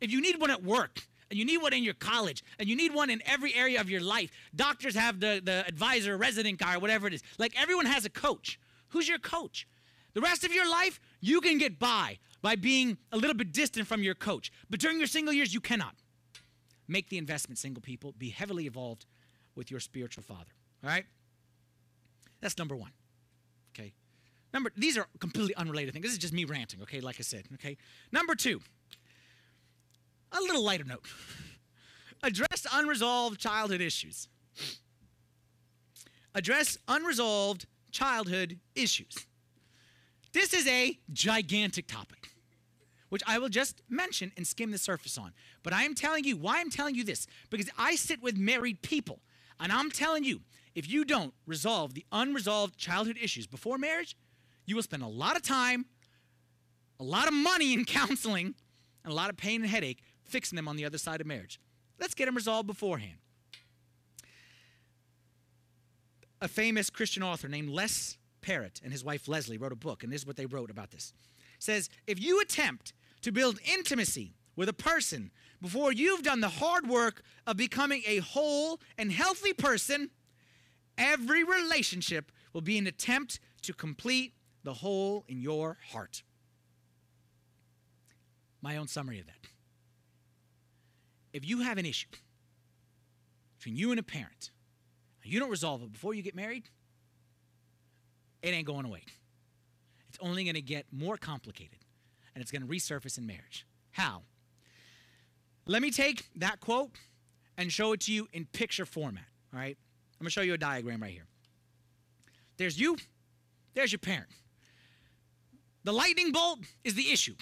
[0.00, 2.76] If you need one at work, and you need one in your college, and you
[2.76, 6.74] need one in every area of your life, doctors have the, the advisor, resident guy,
[6.74, 7.22] or whatever it is.
[7.38, 8.60] Like everyone has a coach.
[8.88, 9.66] Who's your coach?
[10.14, 13.86] The rest of your life, you can get by by being a little bit distant
[13.86, 14.52] from your coach.
[14.68, 15.94] But during your single years, you cannot.
[16.88, 18.14] Make the investment, single people.
[18.18, 19.06] Be heavily involved
[19.54, 20.52] with your spiritual father.
[20.84, 21.04] All right?
[22.40, 22.90] That's number one.
[23.74, 23.92] Okay?
[24.52, 26.02] Number, these are completely unrelated things.
[26.02, 27.46] This is just me ranting, okay, like I said.
[27.54, 27.76] Okay?
[28.10, 28.60] Number two,
[30.32, 31.04] a little lighter note.
[32.22, 34.28] Address unresolved childhood issues.
[36.34, 39.26] Address unresolved childhood issues.
[40.32, 42.30] This is a gigantic topic,
[43.10, 45.32] which I will just mention and skim the surface on.
[45.62, 48.82] But I am telling you why I'm telling you this because I sit with married
[48.82, 49.20] people,
[49.60, 50.40] and I'm telling you,
[50.74, 54.16] if you don't resolve the unresolved childhood issues before marriage,
[54.64, 55.84] you will spend a lot of time,
[56.98, 58.54] a lot of money in counseling,
[59.04, 61.60] and a lot of pain and headache fixing them on the other side of marriage.
[62.00, 63.18] Let's get them resolved beforehand.
[66.40, 70.12] A famous Christian author named Les Parrott and his wife Leslie wrote a book, and
[70.12, 71.12] this is what they wrote about this.
[71.56, 76.48] It says, if you attempt to build intimacy with a person before you've done the
[76.48, 80.10] hard work of becoming a whole and healthy person,
[80.98, 86.22] every relationship will be an attempt to complete the hole in your heart.
[88.60, 89.36] My own summary of that
[91.32, 92.08] if you have an issue
[93.58, 94.50] between you and a parent,
[95.24, 96.68] you don't resolve it before you get married,
[98.42, 99.02] it ain't going away.
[100.08, 101.78] It's only going to get more complicated,
[102.34, 103.66] and it's going to resurface in marriage.
[103.92, 104.22] How?
[105.66, 106.90] Let me take that quote
[107.56, 109.24] and show it to you in picture format.
[109.52, 109.76] All right?
[110.20, 111.26] I'm going to show you a diagram right here.
[112.56, 112.96] There's you,
[113.74, 114.28] there's your parent.
[115.84, 117.34] The lightning bolt is the issue.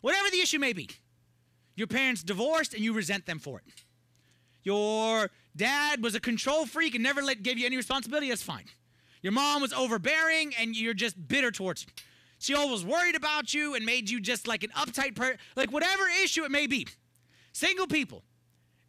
[0.00, 0.90] Whatever the issue may be,
[1.76, 3.64] your parents divorced and you resent them for it.
[4.62, 8.28] Your dad was a control freak and never let, gave you any responsibility.
[8.28, 8.64] That's fine.
[9.24, 11.90] Your mom was overbearing and you're just bitter towards her.
[12.38, 15.38] She always worried about you and made you just like an uptight person.
[15.56, 16.86] Like whatever issue it may be.
[17.54, 18.22] Single people,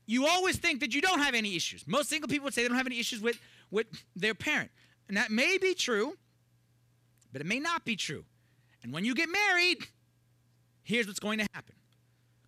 [0.05, 1.87] you always think that you don't have any issues.
[1.87, 3.39] Most single people would say they don't have any issues with,
[3.71, 4.71] with their parent.
[5.07, 6.17] And that may be true,
[7.31, 8.25] but it may not be true.
[8.83, 9.87] And when you get married,
[10.83, 11.75] here's what's going to happen.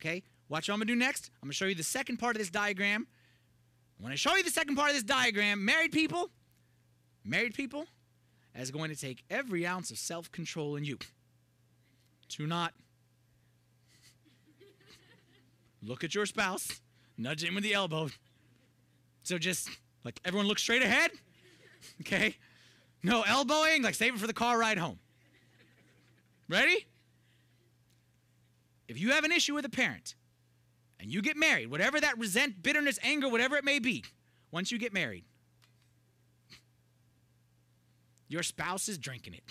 [0.01, 0.23] Okay?
[0.49, 1.31] Watch what I'm going to do next.
[1.35, 3.07] I'm going to show you the second part of this diagram.
[3.97, 6.31] When I show you the second part of this diagram, married people,
[7.27, 7.85] married people,
[8.55, 10.97] is going to take every ounce of self control in you
[12.29, 12.73] to not
[15.83, 16.81] look at your spouse,
[17.17, 18.09] nudge him with the elbow.
[19.23, 19.69] So just
[20.03, 21.11] like everyone look straight ahead.
[22.01, 22.35] Okay?
[23.03, 24.99] No elbowing, like save it for the car ride home.
[26.49, 26.85] Ready?
[28.87, 30.15] If you have an issue with a parent
[30.99, 34.03] and you get married, whatever that resent, bitterness, anger, whatever it may be,
[34.51, 35.25] once you get married,
[38.27, 39.43] your spouse is drinking it.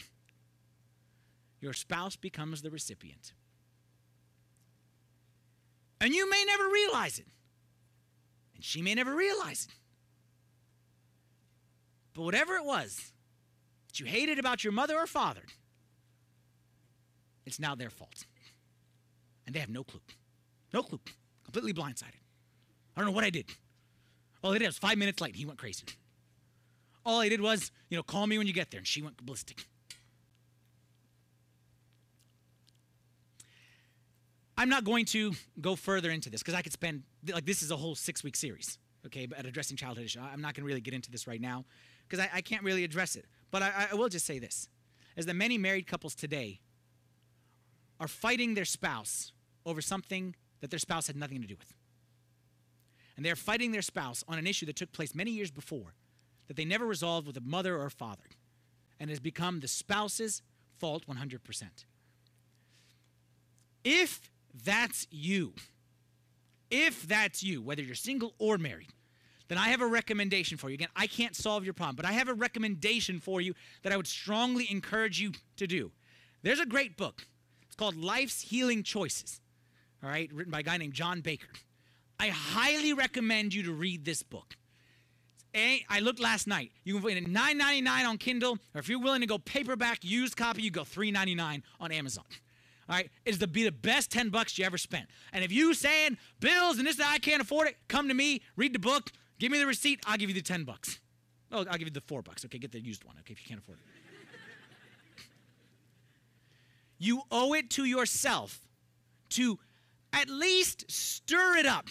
[1.61, 3.33] Your spouse becomes the recipient.
[6.01, 7.27] And you may never realize it.
[8.55, 9.75] And she may never realize it.
[12.15, 13.13] But whatever it was
[13.89, 15.43] that you hated about your mother or father,
[17.45, 18.25] it's now their fault.
[19.47, 20.01] And they have no clue.
[20.73, 21.01] No clue.
[21.45, 22.21] Completely blindsided.
[22.97, 23.47] I don't know what I did.
[24.43, 25.37] All I did was five minutes late.
[25.37, 25.85] He went crazy.
[27.07, 28.79] All I did was, you know, call me when you get there.
[28.79, 29.65] And she went ballistic.
[34.59, 37.71] I'm not going to go further into this because I could spend, like, this is
[37.71, 40.21] a whole six week series, okay, at addressing childhood issues.
[40.21, 41.65] I'm not going to really get into this right now
[42.09, 43.27] because I, I, can't really address it.
[43.53, 44.69] But I, I will just say this
[45.15, 46.61] is that many married couples today
[48.01, 49.33] are fighting their spouse
[49.65, 51.73] over something that their spouse had nothing to do with.
[53.17, 55.95] And they're fighting their spouse on an issue that took place many years before
[56.49, 58.25] that they never resolved with a mother or father
[58.99, 60.43] and has become the spouse's
[60.79, 61.41] fault 100%.
[63.85, 64.31] If
[64.65, 65.55] that's you,
[66.71, 68.91] if that's you, whether you're single or married,
[69.49, 70.75] then I have a recommendation for you.
[70.75, 73.97] Again, I can't solve your problem, but I have a recommendation for you that I
[73.97, 75.93] would strongly encourage you to do.
[76.43, 77.27] There's a great book.
[77.67, 79.41] It's called Life's Healing Choices,
[80.03, 81.49] all right, written by a guy named John Baker.
[82.19, 84.57] I highly recommend you to read this book.
[85.57, 86.71] I looked last night.
[86.85, 90.37] You can find it $9.99 on Kindle, or if you're willing to go paperback used
[90.37, 92.25] copy, you go $3.99 on Amazon.
[92.89, 95.07] All right, is to be the best 10 bucks you ever spent.
[95.33, 98.43] And if you saying bills and this that I can't afford it, come to me,
[98.55, 101.01] read the book, give me the receipt, I'll give you the 10 bucks.
[101.51, 102.45] Oh, I'll give you the 4 bucks.
[102.45, 103.85] Okay, get the used one, okay, if you can't afford it.
[106.99, 108.61] you owe it to yourself
[109.31, 109.59] to
[110.13, 111.89] at least stir it up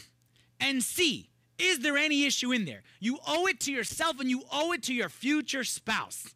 [0.60, 2.84] and see is there any issue in there?
[3.00, 6.36] You owe it to yourself and you owe it to your future spouse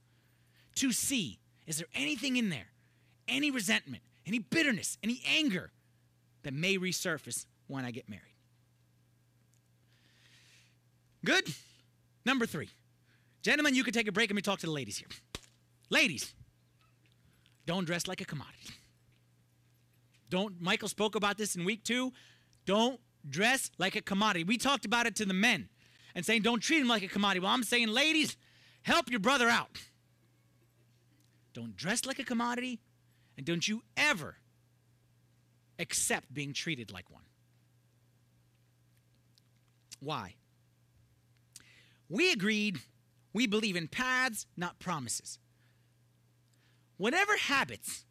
[0.76, 2.68] to see is there anything in there,
[3.28, 5.72] any resentment, any bitterness, any anger
[6.44, 8.24] that may resurface when I get married.
[11.24, 11.44] Good?
[12.26, 12.70] Number three.
[13.42, 15.08] Gentlemen, you can take a break and we talk to the ladies here.
[15.90, 16.34] Ladies,
[17.66, 18.70] don't dress like a commodity.
[20.30, 22.14] Don't, Michael spoke about this in week two.
[22.66, 24.44] Don't dress like a commodity.
[24.44, 25.70] We talked about it to the men
[26.16, 27.42] and saying, don't treat him like a commodity.
[27.42, 28.38] Well, I'm saying, ladies,
[28.84, 29.80] help your brother out.
[31.54, 32.80] Don't dress like a commodity,
[33.36, 34.38] and don't you ever
[35.80, 37.24] accept being treated like one.
[40.00, 40.36] Why?
[42.08, 42.80] We agreed
[43.34, 45.40] we believe in paths, not promises.
[46.98, 48.06] Whatever habits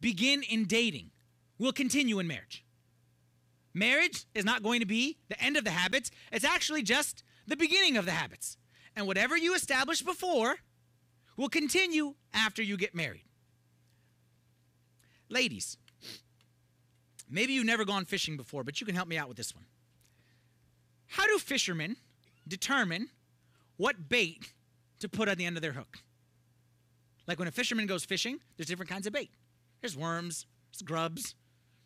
[0.00, 1.10] begin in dating
[1.58, 2.64] will continue in marriage.
[3.78, 7.56] Marriage is not going to be the end of the habits, it's actually just the
[7.56, 8.56] beginning of the habits.
[8.96, 10.56] And whatever you established before
[11.36, 13.24] will continue after you get married.
[15.28, 15.76] Ladies,
[17.30, 19.66] maybe you've never gone fishing before, but you can help me out with this one.
[21.06, 21.96] How do fishermen
[22.46, 23.08] determine
[23.76, 24.52] what bait
[24.98, 25.98] to put on the end of their hook?
[27.28, 29.30] Like when a fisherman goes fishing, there's different kinds of bait.
[29.80, 31.36] There's worms, there's grubs,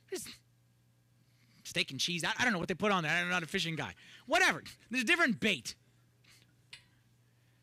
[0.08, 0.26] there's
[1.64, 2.24] steak and cheese.
[2.24, 3.12] I, I don't know what they put on there.
[3.12, 3.94] I'm not a fishing guy.
[4.26, 4.62] Whatever.
[4.90, 5.74] There's a different bait.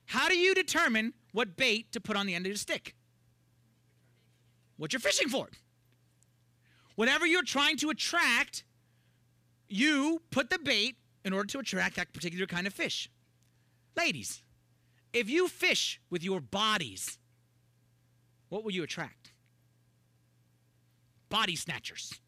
[0.05, 2.95] How do you determine what bait to put on the end of your stick?
[4.77, 5.49] What you're fishing for.
[6.95, 8.63] Whatever you're trying to attract,
[9.67, 13.09] you put the bait in order to attract that particular kind of fish.
[13.95, 14.41] Ladies,
[15.13, 17.19] if you fish with your bodies,
[18.49, 19.31] what will you attract?
[21.29, 22.19] Body snatchers.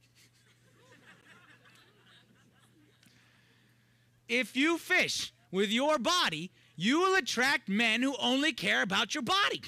[4.32, 9.22] If you fish with your body, you will attract men who only care about your
[9.22, 9.62] body.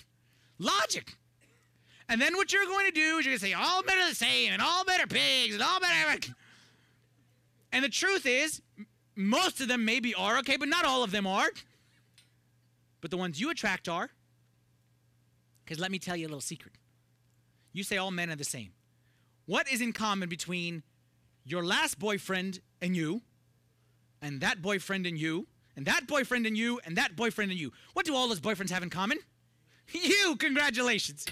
[0.57, 1.15] Logic.
[2.07, 4.09] And then what you're going to do is you're going to say, all men are
[4.09, 6.17] the same, and all men are pigs, and all men are.
[7.73, 8.61] And the truth is,
[9.15, 11.49] most of them maybe are okay, but not all of them are.
[13.01, 14.09] But the ones you attract are.
[15.65, 16.73] Because let me tell you a little secret.
[17.73, 18.71] You say all men are the same.
[19.45, 20.83] What is in common between
[21.45, 23.21] your last boyfriend and you?
[24.23, 25.45] And that boyfriend and you,
[25.75, 27.71] and that boyfriend and you, and that boyfriend and you.
[27.91, 29.19] What do all those boyfriends have in common?
[29.91, 31.25] You, congratulations.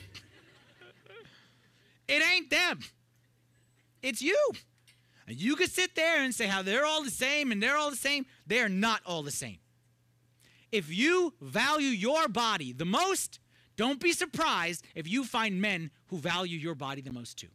[2.08, 2.82] it ain't them,
[4.04, 4.38] it's you.
[5.26, 7.90] And you could sit there and say how they're all the same and they're all
[7.90, 8.26] the same.
[8.46, 9.60] They are not all the same.
[10.72, 13.40] If you value your body the most,
[13.78, 17.48] don't be surprised if you find men who value your body the most too.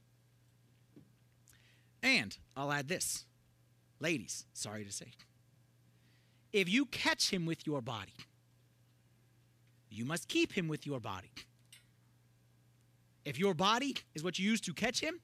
[2.02, 3.26] And I'll add this
[4.00, 5.12] ladies, sorry to say,
[6.56, 8.14] if you catch him with your body,
[9.90, 11.30] you must keep him with your body.
[13.26, 15.20] If your body is what you use to catch him,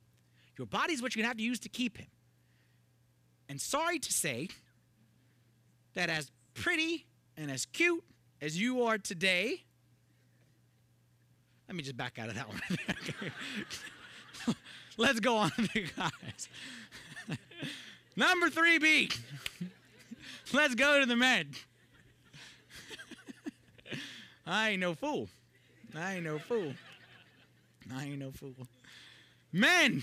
[0.59, 2.09] your body is what you're going to have to use to keep him.
[3.49, 4.49] And sorry to say
[5.95, 7.07] that as pretty
[7.39, 8.05] and as cute
[8.43, 9.63] as you are today,
[11.67, 12.61] let me just back out of that one.
[14.99, 15.51] Let's go on
[15.97, 16.49] guys.
[18.17, 19.19] Number 3B.
[20.53, 21.51] Let's go to the men.
[24.47, 25.29] I ain't no fool.
[25.97, 26.75] I ain't no fool.
[27.95, 28.55] I ain't no fool.
[29.53, 30.03] Men,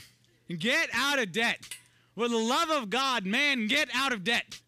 [0.58, 1.60] get out of debt.
[2.16, 4.60] For the love of God, man, get out of debt.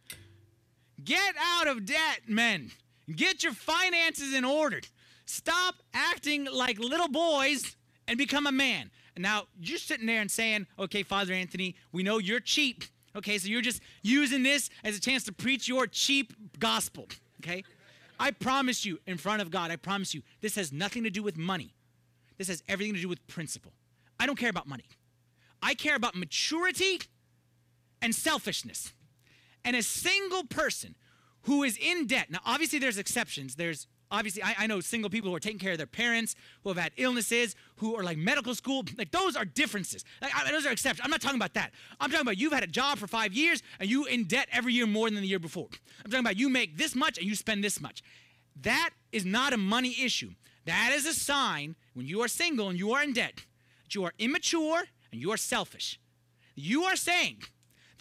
[1.04, 2.72] Get out of debt, men.
[3.14, 4.82] Get your finances in order.
[5.26, 7.76] Stop acting like little boys
[8.08, 8.92] and become a man.
[9.18, 12.84] Now you're sitting there and saying, okay, Father Anthony, we know you're cheap.
[13.16, 17.08] Okay, so you're just using this as a chance to preach your cheap gospel.
[17.44, 17.64] Okay?
[18.20, 21.24] I promise you, in front of God, I promise you, this has nothing to do
[21.24, 21.74] with money.
[22.38, 23.74] This has everything to do with principle.
[24.20, 24.86] I don't care about money.
[25.62, 27.02] I care about maturity
[28.02, 28.94] and selfishness.
[29.64, 30.96] And a single person
[31.44, 33.56] who is in debt, now obviously there's exceptions.
[33.56, 36.70] There's obviously, I, I, know single people who are taking care of their parents, who
[36.70, 38.84] have had illnesses, who are like medical school.
[38.98, 40.04] Like those are differences.
[40.22, 41.02] Like I, those are exceptions.
[41.04, 41.72] I'm not talking about that.
[42.00, 44.74] I'm talking about you've had a job for five years and you in debt every
[44.74, 45.68] year more than the year before.
[46.04, 48.04] I'm talking about you make this much and you spend this much.
[48.62, 50.32] That is not a money issue.
[50.66, 53.46] That is a sign when you are single and you are in debt
[53.92, 56.00] that you are immature and you are selfish.
[56.56, 57.44] You are saying,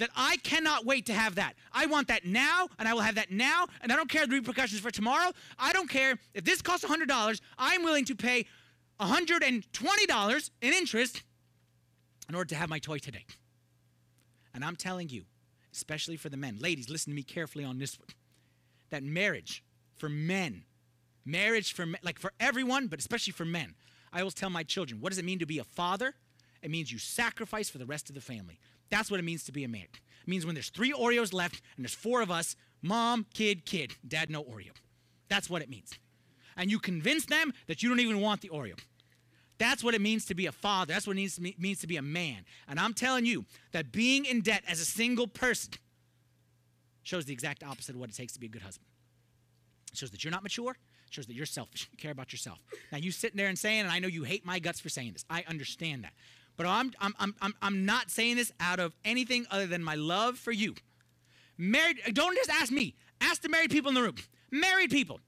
[0.01, 1.55] that I cannot wait to have that.
[1.73, 4.33] I want that now, and I will have that now, and I don't care the
[4.33, 5.31] repercussions for tomorrow.
[5.59, 8.47] I don't care if this costs $100, I'm willing to pay
[9.01, 11.23] $120 in interest
[12.29, 13.25] in order to have my toy today.
[14.55, 15.25] And I'm telling you,
[15.73, 18.09] especially for the men, ladies, listen to me carefully on this one,
[18.91, 19.63] that marriage
[19.97, 20.65] for men,
[21.25, 23.75] marriage for like for everyone, but especially for men,
[24.13, 26.15] I always tell my children, what does it mean to be a father?
[26.63, 28.59] It means you sacrifice for the rest of the family.
[28.91, 29.83] That's what it means to be a man.
[29.83, 33.95] It means when there's three Oreos left and there's four of us mom, kid, kid,
[34.07, 34.73] dad, no Oreo.
[35.29, 35.99] That's what it means.
[36.57, 38.79] And you convince them that you don't even want the Oreo.
[39.59, 40.95] That's what it means to be a father.
[40.95, 42.47] That's what it means, to be a man.
[42.67, 45.75] And I'm telling you that being in debt as a single person
[47.03, 48.87] shows the exact opposite of what it takes to be a good husband.
[49.93, 51.89] It shows that you're not mature, it shows that you're selfish.
[51.93, 52.59] You care about yourself.
[52.91, 55.13] Now, you sitting there and saying, and I know you hate my guts for saying
[55.13, 56.15] this, I understand that.
[56.61, 60.37] But I'm, I'm, I'm, I'm not saying this out of anything other than my love
[60.37, 60.75] for you.
[61.57, 64.17] Married, don't just ask me, ask the married people in the room.
[64.51, 65.21] Married people,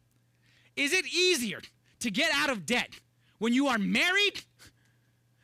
[0.76, 1.62] is it easier
[2.00, 2.90] to get out of debt
[3.38, 4.42] when you are married?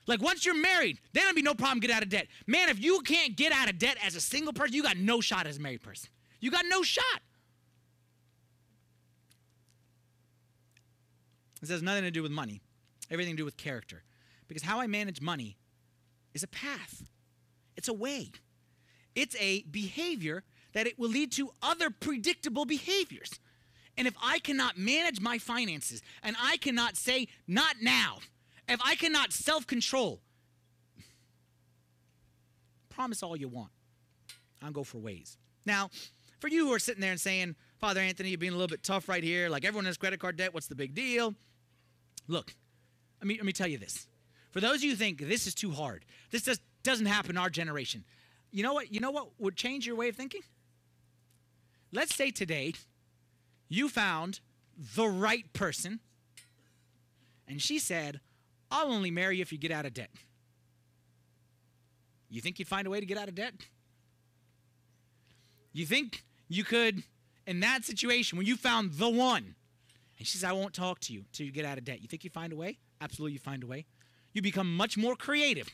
[0.07, 2.27] Like once you're married, then it'll be no problem get out of debt.
[2.47, 5.23] Man, if you can't get out of debt as a single person, you got no
[5.23, 6.11] shot as a married person.
[6.39, 7.23] You got no shot.
[11.63, 12.61] This has nothing to do with money,
[13.11, 14.03] everything to do with character.
[14.49, 15.57] Because how I manage money
[16.35, 17.03] is a path,
[17.77, 18.31] it's a way,
[19.15, 23.41] it's a behavior that it will lead to other predictable behaviors.
[23.97, 28.19] And if I cannot manage my finances and I cannot say, not now,
[28.69, 30.21] if I cannot self control,
[32.91, 33.71] promise all you want.
[34.61, 35.39] I'll go for ways.
[35.65, 35.89] Now,
[36.41, 38.83] for you who are sitting there and saying, Father Anthony, you're being a little bit
[38.83, 39.49] tough right here.
[39.49, 40.53] Like everyone has credit card debt.
[40.53, 41.37] What's the big deal?
[42.27, 42.53] Look,
[43.21, 44.08] let me, let me tell you this.
[44.51, 47.39] For those of you who think this is too hard, this does, doesn't happen in
[47.39, 48.05] our generation.
[48.51, 48.93] You know what?
[48.93, 50.41] You know what would change your way of thinking?
[51.93, 52.75] Let's say today
[53.69, 54.41] you found
[54.95, 56.01] the right person
[57.47, 58.21] and she said,
[58.71, 60.11] I'll only marry you if you get out of debt.
[62.31, 63.55] You think you'd find a way to get out of debt?
[65.73, 67.03] You think you could,
[67.47, 69.55] in that situation, when you found the one,
[70.19, 72.09] and she says, I won't talk to you until you get out of debt, you
[72.09, 72.79] think you find a way?
[73.01, 73.87] Absolutely, you find a way
[74.39, 75.69] you become much more creative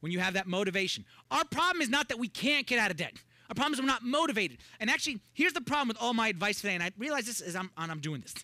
[0.00, 1.04] when you have that motivation.
[1.30, 3.14] Our problem is not that we can't get out of debt.
[3.48, 4.58] Our problem is we're not motivated.
[4.80, 7.56] And actually, here's the problem with all my advice today, and I realize this as
[7.56, 8.34] I'm, I'm doing this.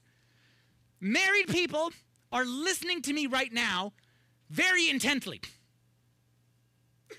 [1.01, 1.91] Married people
[2.33, 3.93] are listening to me right now
[4.51, 5.41] very intently.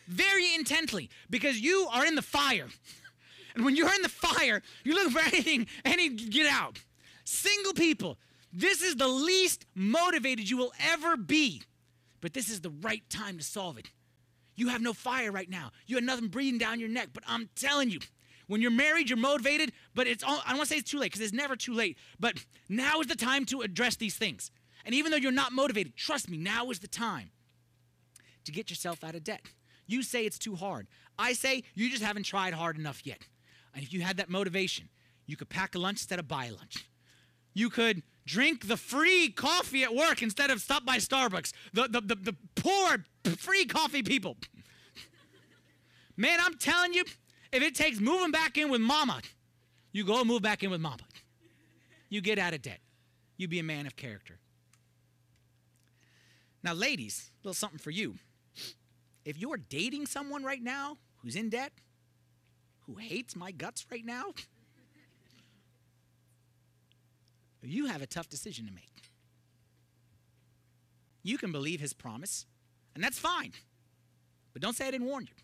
[0.08, 2.68] Very intently, because you are in the fire.
[3.56, 6.80] And when you're in the fire, you're looking for anything, any get out.
[7.26, 8.18] Single people,
[8.54, 11.64] this is the least motivated you will ever be
[12.22, 13.92] but this is the right time to solve it.
[14.56, 15.72] You have no fire right now.
[15.88, 17.10] You have nothing breathing down your neck.
[17.14, 18.00] But I'm telling you,
[18.48, 21.00] when you're married, you're motivated, but it's all, I don't want to say it's too
[21.00, 21.98] late because it's never too late.
[22.20, 22.34] But
[22.68, 24.52] now is the time to address these things.
[24.86, 27.32] And even though you're not motivated, trust me, now is the time
[28.46, 29.42] to get yourself out of debt.
[29.88, 30.88] You say it's too hard.
[31.18, 33.20] I say you just haven't tried hard enough yet.
[33.74, 34.90] And if you had that motivation,
[35.26, 36.88] you could pack a lunch instead of buy a lunch.
[37.54, 41.52] You could drink the free coffee at work instead of stop by Starbucks.
[41.74, 43.04] The, the, the, the poor
[43.36, 44.38] free coffee people.
[46.16, 47.04] Man, I'm telling you,
[47.52, 49.22] if it takes moving back in with mama,
[49.92, 51.04] you go move back in with mama.
[52.10, 52.80] You get out of debt.
[53.38, 54.38] You be a man of character.
[56.62, 58.16] Now, ladies, a little something for you.
[59.26, 61.72] If you're dating someone right now who's in debt,
[62.82, 64.34] who hates my guts right now,
[67.64, 68.92] you have a tough decision to make.
[71.24, 72.46] You can believe his promise,
[72.96, 73.52] and that's fine.
[74.54, 75.36] But don't say I didn't warn you.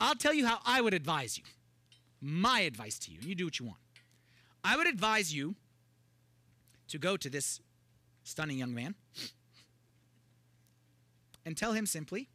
[0.00, 1.44] I'll tell you how I would advise you.
[2.20, 3.78] My advice to you, you do what you want.
[4.64, 5.54] I would advise you
[6.88, 7.60] to go to this
[8.24, 8.94] stunning young man
[11.46, 12.28] and tell him simply,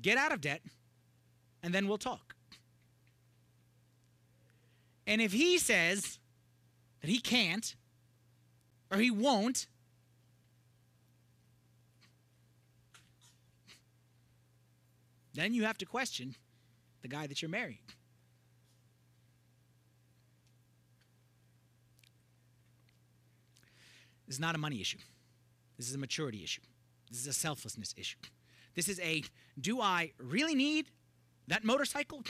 [0.00, 0.60] get out of debt,
[1.62, 2.34] and then we'll talk.
[5.06, 6.19] And if he says
[7.00, 7.74] that he can't
[8.90, 9.66] or he won't,
[15.34, 16.34] then you have to question
[17.02, 17.78] the guy that you're marrying.
[24.26, 24.98] This is not a money issue.
[25.76, 26.62] This is a maturity issue.
[27.10, 28.18] This is a selflessness issue.
[28.76, 29.24] This is a
[29.60, 30.86] do I really need
[31.48, 32.22] that motorcycle?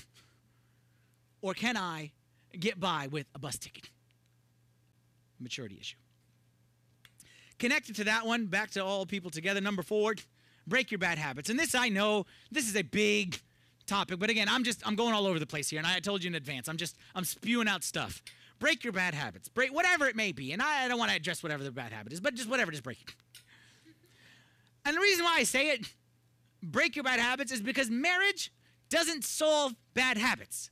[1.43, 2.13] Or can I
[2.59, 3.91] get by with a bus ticket?
[5.41, 5.97] Maturity issue.
[7.59, 10.15] Connected to that one, back to all people together, number four,
[10.67, 11.51] break your bad habits.
[11.51, 13.41] And this I know, this is a big
[13.87, 16.23] topic, but again, I'm just I'm going all over the place here, and I told
[16.23, 18.23] you in advance, I'm just I'm spewing out stuff.
[18.61, 19.49] Break your bad habits.
[19.49, 20.53] Break whatever it may be.
[20.53, 22.71] And I, I don't want to address whatever the bad habit is, but just whatever,
[22.71, 23.15] just break it.
[24.85, 25.87] And the reason why I say it,
[26.63, 28.53] break your bad habits, is because marriage
[28.91, 30.71] doesn't solve bad habits.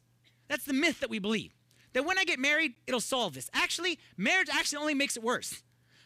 [0.49, 1.55] That's the myth that we believe.
[1.93, 3.51] That when I get married, it'll solve this.
[3.53, 5.63] Actually, marriage actually only makes it worse.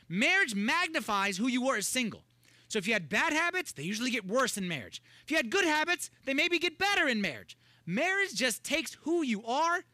[0.08, 2.22] Marriage magnifies who you were as single.
[2.68, 5.02] So if you had bad habits, they usually get worse in marriage.
[5.24, 7.56] If you had good habits, they maybe get better in marriage.
[7.84, 9.84] Marriage just takes who you are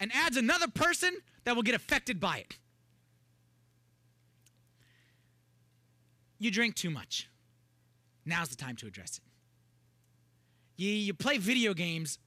[0.00, 2.58] and adds another person that will get affected by it.
[6.38, 7.28] You drink too much.
[8.26, 9.24] Now's the time to address it.
[10.76, 12.18] You, you play video games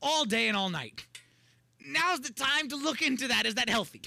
[0.00, 1.06] all day and all night.
[1.84, 3.46] Now's the time to look into that.
[3.46, 4.02] Is that healthy?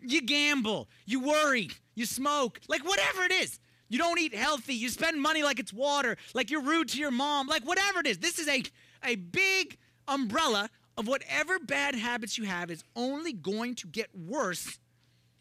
[0.00, 3.58] You gamble, you worry, you smoke, like whatever it is.
[3.88, 7.10] You don't eat healthy, you spend money like it's water, like you're rude to your
[7.10, 8.18] mom, like whatever it is.
[8.18, 8.62] This is a,
[9.04, 9.78] a big
[10.08, 14.78] umbrella of whatever bad habits you have is only going to get worse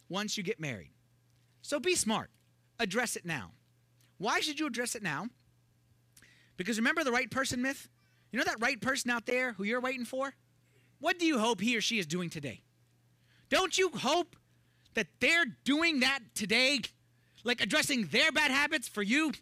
[0.10, 0.92] once you get married.
[1.62, 2.30] So be smart.
[2.80, 3.52] Address it now.
[4.18, 5.28] Why should you address it now?
[6.58, 7.90] Because remember the right person myth?
[8.32, 10.34] You know that right person out there who you're waiting for?
[11.04, 12.62] What do you hope he or she is doing today?
[13.50, 14.38] Don't you hope
[14.94, 16.80] that they're doing that today?
[17.44, 19.34] Like addressing their bad habits for you?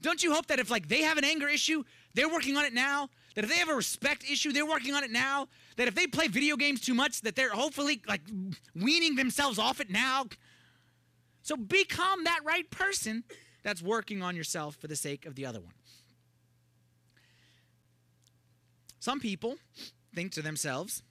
[0.00, 1.82] Don't you hope that if like they have an anger issue,
[2.14, 3.08] they're working on it now?
[3.34, 5.48] That if they have a respect issue, they're working on it now?
[5.76, 8.22] That if they play video games too much, that they're hopefully like
[8.76, 10.26] weaning themselves off it now?
[11.42, 13.24] So become that right person
[13.64, 15.74] that's working on yourself for the sake of the other one.
[19.00, 19.56] Some people
[20.14, 21.02] think to themselves,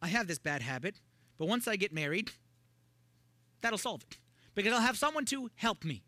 [0.00, 0.96] I have this bad habit,
[1.38, 2.30] but once I get married,
[3.60, 4.18] that'll solve it
[4.54, 6.02] because I'll have someone to help me.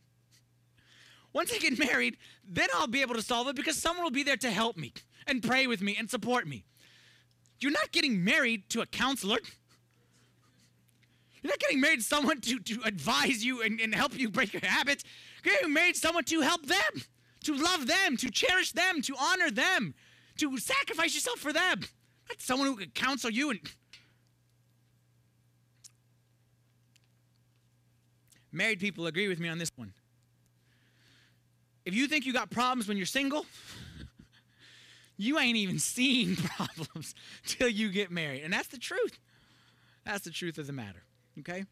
[1.32, 2.16] Once I get married,
[2.48, 4.92] then I'll be able to solve it because someone will be there to help me
[5.26, 6.64] and pray with me and support me.
[7.60, 9.38] You're not getting married to a counselor.
[11.42, 14.52] You're not getting married to someone to, to advise you and, and help you break
[14.52, 15.04] your habits.
[15.44, 17.02] You're getting married to someone to help them,
[17.44, 19.94] to love them, to cherish them, to honor them,
[20.38, 21.80] to sacrifice yourself for them.
[22.28, 23.60] Not someone who could counsel you and.
[28.52, 29.92] Married people agree with me on this one.
[31.84, 33.44] If you think you got problems when you're single,
[35.16, 37.14] you ain't even seen problems
[37.44, 38.42] till you get married.
[38.42, 39.18] And that's the truth.
[40.04, 41.02] That's the truth of the matter.
[41.40, 41.64] Okay?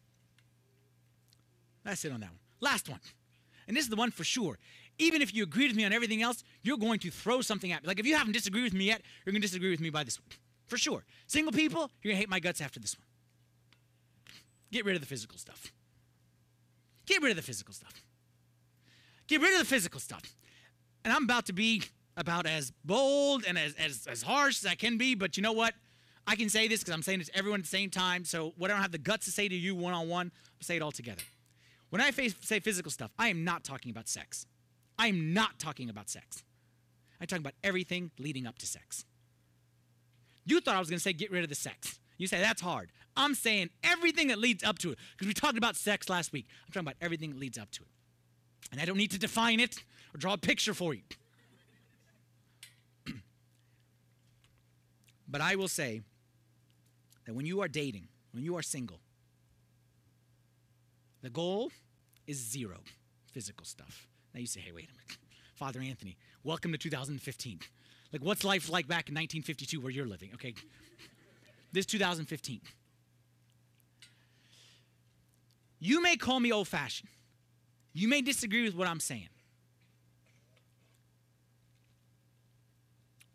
[1.83, 2.39] That's it on that one.
[2.59, 2.99] Last one.
[3.67, 4.57] And this is the one for sure.
[4.99, 7.83] Even if you agree with me on everything else, you're going to throw something at
[7.83, 7.87] me.
[7.87, 10.03] Like if you haven't disagreed with me yet, you're going to disagree with me by
[10.03, 10.27] this one.
[10.67, 11.03] For sure.
[11.27, 13.05] Single people, you're going to hate my guts after this one.
[14.71, 15.71] Get rid of the physical stuff.
[17.05, 18.03] Get rid of the physical stuff.
[19.27, 20.35] Get rid of the physical stuff.
[21.03, 21.83] and I'm about to be
[22.15, 25.51] about as bold and as, as, as harsh as I can be, but you know
[25.51, 25.73] what?
[26.25, 28.23] I can say this because I'm saying it to everyone at the same time.
[28.23, 30.65] So what I don't have the guts to say to you one on one, I'll
[30.65, 31.21] say it all together.
[31.89, 34.45] When I say physical stuff, I am not talking about sex.
[35.03, 36.45] I am not talking about sex.
[37.19, 39.03] I'm talking about everything leading up to sex.
[40.45, 41.99] You thought I was going to say get rid of the sex.
[42.17, 42.89] You say that's hard.
[43.17, 46.45] I'm saying everything that leads up to it because we talked about sex last week.
[46.65, 47.89] I'm talking about everything that leads up to it.
[48.71, 49.75] And I don't need to define it
[50.15, 51.01] or draw a picture for you.
[55.27, 56.01] but I will say
[57.25, 59.01] that when you are dating, when you are single,
[61.21, 61.73] the goal
[62.25, 62.77] is zero
[63.33, 64.07] physical stuff.
[64.33, 65.17] Now you say, hey, wait a minute.
[65.55, 67.59] Father Anthony, welcome to 2015.
[68.11, 70.31] Like, what's life like back in 1952 where you're living?
[70.33, 70.53] Okay.
[71.71, 72.61] This 2015.
[75.79, 77.09] You may call me old fashioned.
[77.93, 79.29] You may disagree with what I'm saying.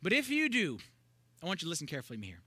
[0.02, 0.78] But if you do,
[1.42, 2.40] I want you to listen carefully to me here.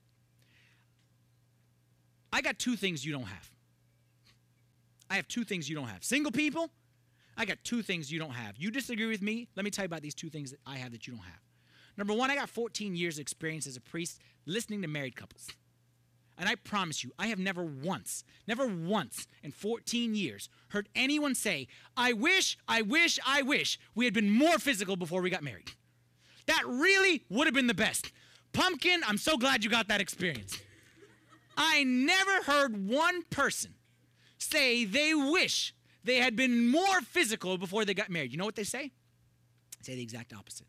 [2.32, 3.50] I got two things you don't have.
[5.10, 6.02] I have two things you don't have.
[6.02, 6.70] Single people,
[7.36, 8.56] I got two things you don't have.
[8.56, 9.48] You disagree with me?
[9.56, 11.40] Let me tell you about these two things that I have that you don't have.
[11.96, 15.48] Number one, I got 14 years' of experience as a priest listening to married couples.
[16.38, 21.34] And I promise you, I have never once, never once in 14 years heard anyone
[21.34, 25.42] say, I wish, I wish, I wish we had been more physical before we got
[25.42, 25.72] married.
[26.46, 28.10] That really would have been the best.
[28.52, 30.58] Pumpkin, I'm so glad you got that experience.
[31.56, 33.74] I never heard one person
[34.38, 35.74] say they wish
[36.04, 38.32] they had been more physical before they got married.
[38.32, 38.90] You know what they say?
[39.78, 40.66] They say the exact opposite.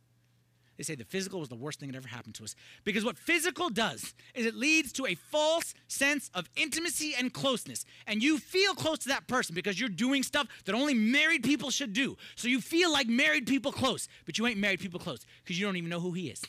[0.78, 2.56] They say the physical was the worst thing that ever happened to us.
[2.84, 7.86] Because what physical does is it leads to a false sense of intimacy and closeness.
[8.08, 11.70] And you feel close to that person because you're doing stuff that only married people
[11.70, 12.18] should do.
[12.36, 15.66] So you feel like married people close, but you ain't married people close because you
[15.66, 16.42] don't even know who he is.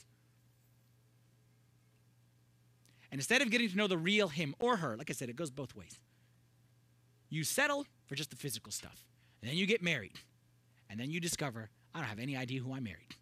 [3.13, 5.37] And instead of getting to know the real him or her, like I said, it
[5.37, 6.01] goes both ways.
[7.29, 9.05] You settle for just the physical stuff.
[9.43, 10.13] And then you get married.
[10.91, 13.15] And then you discover, I don't have any idea who I married.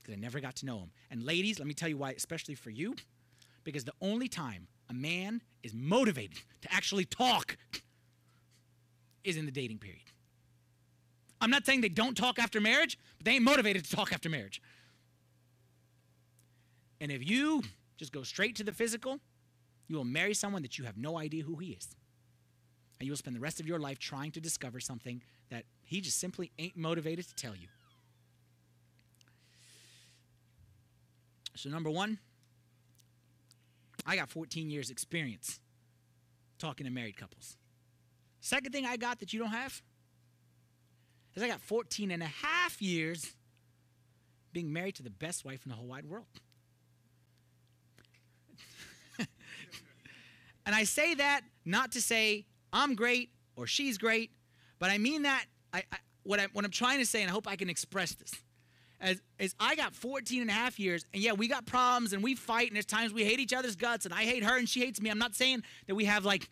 [0.00, 0.90] Because I never got to know him.
[1.10, 2.94] And ladies, let me tell you why, especially for you,
[3.64, 7.56] because the only time a man is motivated to actually talk
[9.24, 10.02] is in the dating period.
[11.40, 14.28] I'm not saying they don't talk after marriage, but they ain't motivated to talk after
[14.28, 14.60] marriage.
[17.00, 17.62] And if you
[17.96, 19.18] just go straight to the physical,
[19.88, 21.88] you will marry someone that you have no idea who he is.
[23.02, 26.00] And you will spend the rest of your life trying to discover something that he
[26.00, 27.66] just simply ain't motivated to tell you.
[31.56, 32.20] So, number one,
[34.06, 35.58] I got 14 years' experience
[36.60, 37.56] talking to married couples.
[38.40, 39.82] Second thing I got that you don't have
[41.34, 43.32] is I got 14 and a half years
[44.52, 46.26] being married to the best wife in the whole wide world.
[50.64, 54.30] And I say that not to say I'm great or she's great,
[54.78, 57.32] but I mean that I, I what, I, what I'm trying to say, and I
[57.32, 58.32] hope I can express this,
[59.00, 62.34] as I got 14 and a half years, and yeah, we got problems and we
[62.34, 64.80] fight, and there's times we hate each other's guts, and I hate her and she
[64.80, 65.10] hates me.
[65.10, 66.48] I'm not saying that we have like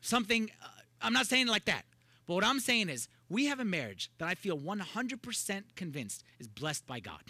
[0.00, 0.68] something, uh,
[1.00, 1.84] I'm not saying like that.
[2.26, 6.48] But what I'm saying is, we have a marriage that I feel 100% convinced is
[6.48, 7.22] blessed by God.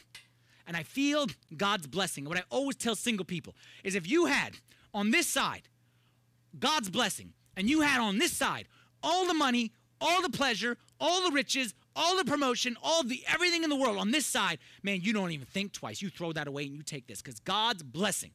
[0.67, 1.27] And I feel
[1.57, 2.25] God's blessing.
[2.25, 4.59] What I always tell single people is if you had
[4.93, 5.63] on this side
[6.59, 8.67] God's blessing, and you had on this side
[9.03, 13.65] all the money, all the pleasure, all the riches, all the promotion, all the everything
[13.65, 16.01] in the world on this side, man, you don't even think twice.
[16.01, 18.31] You throw that away and you take this because God's blessing,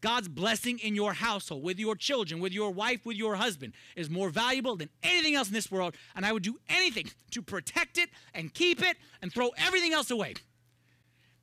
[0.00, 4.08] God's blessing in your household, with your children, with your wife, with your husband, is
[4.08, 5.94] more valuable than anything else in this world.
[6.14, 10.10] And I would do anything to protect it and keep it and throw everything else
[10.10, 10.34] away.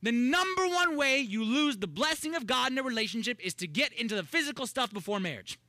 [0.02, 3.68] The number one way you lose the blessing of God in a relationship is to
[3.68, 5.60] get into the physical stuff before marriage.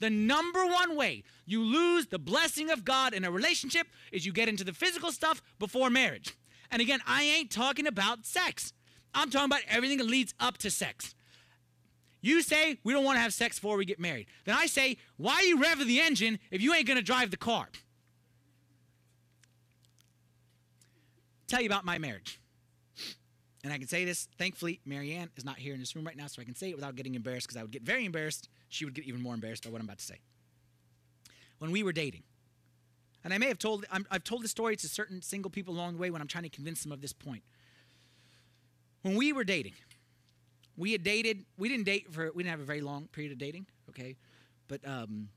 [0.00, 4.32] The number one way you lose the blessing of God in a relationship is you
[4.32, 6.36] get into the physical stuff before marriage.
[6.70, 8.72] And again, I ain't talking about sex.
[9.14, 11.14] I'm talking about everything that leads up to sex.
[12.20, 14.26] You say we don't want to have sex before we get married.
[14.44, 17.36] Then I say, why you rev the engine if you ain't going to drive the
[17.36, 17.68] car?
[21.46, 22.40] Tell you about my marriage.
[23.64, 26.28] And I can say this, thankfully, Marianne is not here in this room right now,
[26.28, 28.84] so I can say it without getting embarrassed because I would get very embarrassed she
[28.84, 30.20] would get even more embarrassed by what I'm about to say.
[31.58, 32.22] When we were dating,
[33.24, 35.94] and I may have told, i have told this story to certain single people along
[35.94, 37.42] the way when I'm trying to convince them of this point.
[39.02, 39.72] When we were dating,
[40.76, 43.38] we had dated, we didn't date for, we didn't have a very long period of
[43.38, 44.16] dating, okay?
[44.68, 45.28] But um,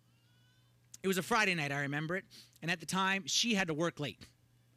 [1.02, 2.26] it was a Friday night, I remember it.
[2.62, 4.20] And at the time, she had to work late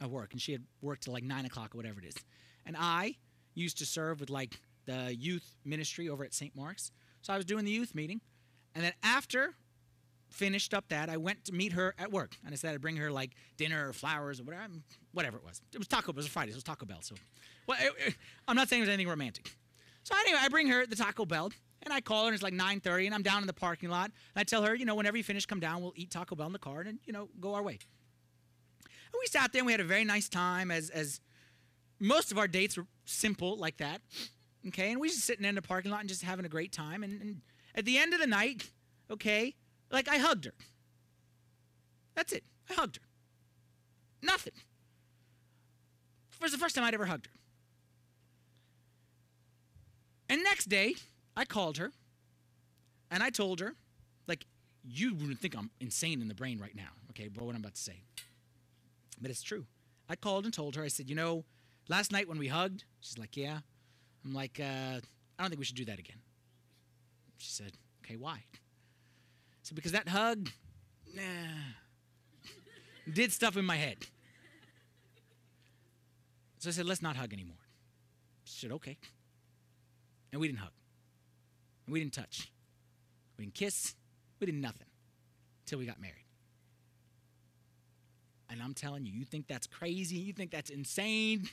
[0.00, 2.14] at work, and she had worked till like 9 o'clock or whatever it is.
[2.64, 3.16] and I
[3.54, 6.54] used to serve with like the youth ministry over at St.
[6.54, 6.92] Mark's.
[7.22, 8.20] So I was doing the youth meeting,
[8.74, 9.54] and then after
[10.34, 12.96] finished up that, I went to meet her at work, and I said I'd bring
[12.96, 14.74] her like dinner or flowers or whatever,
[15.12, 15.62] whatever it was.
[15.72, 16.12] It was Taco.
[16.12, 16.20] Bell.
[16.20, 16.50] It was Friday.
[16.50, 16.98] So it was Taco Bell.
[17.00, 17.14] So,
[17.66, 18.14] well, it, it,
[18.46, 19.56] I'm not saying it was anything romantic.
[20.02, 21.50] So anyway, I bring her the Taco Bell,
[21.82, 24.06] and I call her, and it's like 9:30, and I'm down in the parking lot,
[24.06, 25.80] and I tell her, you know, whenever you finish, come down.
[25.80, 27.78] We'll eat Taco Bell in the car, and you know, go our way.
[28.82, 31.20] And we sat there, and we had a very nice time, as as
[32.00, 34.00] most of our dates were simple like that.
[34.68, 37.02] Okay, and we just sitting in the parking lot and just having a great time.
[37.02, 37.40] And, and
[37.74, 38.70] at the end of the night,
[39.10, 39.54] okay,
[39.90, 40.54] like I hugged her.
[42.14, 42.44] That's it.
[42.70, 43.02] I hugged her.
[44.22, 44.54] Nothing.
[46.32, 47.32] It was the first time I'd ever hugged her.
[50.28, 50.94] And next day,
[51.36, 51.92] I called her
[53.10, 53.74] and I told her,
[54.26, 54.46] like,
[54.82, 57.74] you wouldn't think I'm insane in the brain right now, okay, but what I'm about
[57.74, 58.02] to say.
[59.20, 59.66] But it's true.
[60.08, 61.44] I called and told her, I said, you know,
[61.88, 63.58] last night when we hugged, she's like, yeah.
[64.24, 65.00] I'm like, uh,
[65.38, 66.18] I don't think we should do that again.
[67.38, 67.72] She said,
[68.04, 68.44] okay, why?
[69.62, 70.48] So because that hug,
[71.14, 71.22] nah,
[73.12, 73.98] did stuff in my head.
[76.58, 77.56] So I said, let's not hug anymore.
[78.44, 78.96] She said, okay.
[80.32, 80.72] And we didn't hug.
[81.86, 82.50] And we didn't touch.
[83.36, 83.94] We didn't kiss.
[84.40, 84.86] We did nothing
[85.64, 86.24] until we got married.
[88.50, 90.16] And I'm telling you, you think that's crazy?
[90.16, 91.48] You think that's insane?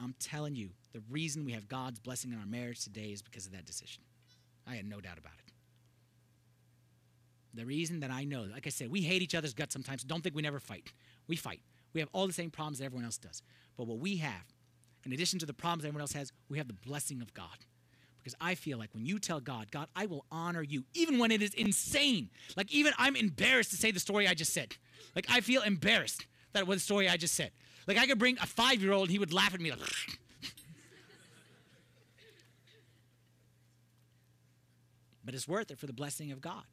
[0.00, 3.46] I'm telling you, the reason we have God's blessing in our marriage today is because
[3.46, 4.02] of that decision.
[4.66, 5.52] I had no doubt about it.
[7.54, 10.04] The reason that I know, like I said, we hate each other's guts sometimes.
[10.04, 10.92] Don't think we never fight.
[11.26, 11.60] We fight.
[11.94, 13.42] We have all the same problems that everyone else does.
[13.78, 14.44] But what we have,
[15.06, 17.64] in addition to the problems that everyone else has, we have the blessing of God.
[18.18, 21.30] Because I feel like when you tell God, God, I will honor you, even when
[21.30, 22.28] it is insane.
[22.56, 24.74] Like, even I'm embarrassed to say the story I just said.
[25.14, 27.50] Like, I feel embarrassed that was the story I just said.
[27.86, 29.80] Like, I could bring a five year old and he would laugh at me like,
[35.24, 36.64] but it's worth it for the blessing of God.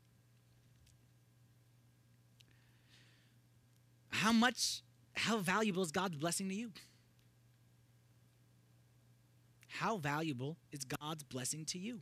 [4.09, 4.81] How much,
[5.15, 6.71] how valuable is God's blessing to you?
[9.67, 12.01] How valuable is God's blessing to you?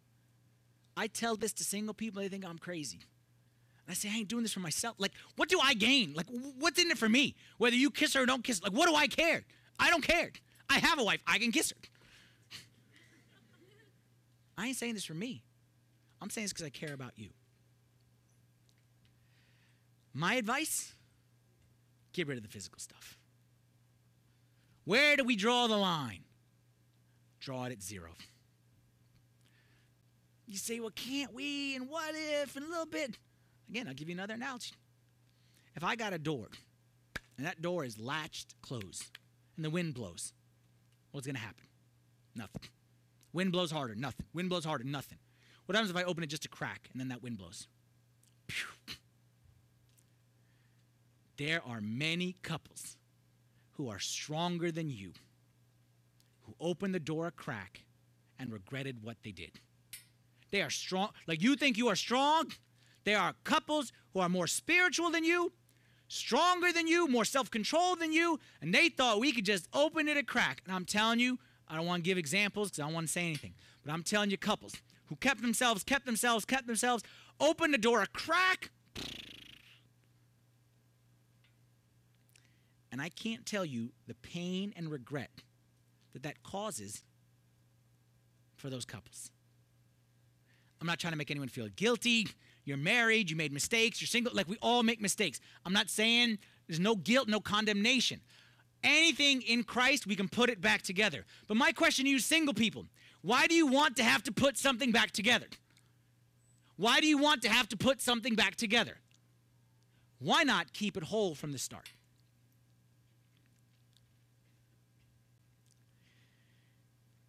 [0.95, 2.99] I tell this to single people, they think I'm crazy.
[3.91, 4.95] I say, I ain't doing this for myself.
[4.97, 6.13] Like, what do I gain?
[6.15, 6.27] Like,
[6.57, 7.35] what's in it for me?
[7.57, 9.43] Whether you kiss her or don't kiss, like, what do I care?
[9.77, 10.31] I don't care.
[10.69, 11.19] I have a wife.
[11.27, 12.57] I can kiss her.
[14.57, 15.43] I ain't saying this for me.
[16.21, 17.29] I'm saying this because I care about you.
[20.13, 20.93] My advice
[22.13, 23.17] get rid of the physical stuff.
[24.85, 26.23] Where do we draw the line?
[27.39, 28.11] Draw it at zero.
[30.47, 31.75] You say, well, can't we?
[31.75, 32.55] And what if?
[32.55, 33.17] And a little bit.
[33.71, 34.73] Again, I'll give you another analogy.
[35.75, 36.47] If I got a door
[37.37, 39.17] and that door is latched closed
[39.55, 40.33] and the wind blows,
[41.11, 41.63] what's going to happen?
[42.35, 42.63] Nothing.
[43.31, 44.25] Wind blows harder, nothing.
[44.33, 45.19] Wind blows harder, nothing.
[45.65, 47.69] What happens if I open it just a crack and then that wind blows?
[48.47, 48.67] Pew.
[51.37, 52.97] There are many couples
[53.77, 55.13] who are stronger than you
[56.41, 57.85] who opened the door a crack
[58.37, 59.61] and regretted what they did.
[60.51, 61.11] They are strong.
[61.25, 62.51] Like you think you are strong?
[63.03, 65.51] There are couples who are more spiritual than you,
[66.07, 70.07] stronger than you, more self controlled than you, and they thought we could just open
[70.07, 70.61] it a crack.
[70.65, 73.11] And I'm telling you, I don't want to give examples because I don't want to
[73.11, 74.75] say anything, but I'm telling you, couples
[75.07, 77.03] who kept themselves, kept themselves, kept themselves,
[77.39, 78.71] opened the door a crack.
[82.91, 85.29] And I can't tell you the pain and regret
[86.13, 87.03] that that causes
[88.57, 89.31] for those couples.
[90.79, 92.27] I'm not trying to make anyone feel guilty.
[92.63, 94.33] You're married, you made mistakes, you're single.
[94.33, 95.39] Like we all make mistakes.
[95.65, 96.37] I'm not saying
[96.67, 98.21] there's no guilt, no condemnation.
[98.83, 101.25] Anything in Christ, we can put it back together.
[101.47, 102.85] But my question to you, single people,
[103.21, 105.47] why do you want to have to put something back together?
[106.77, 108.97] Why do you want to have to put something back together?
[110.19, 111.89] Why not keep it whole from the start?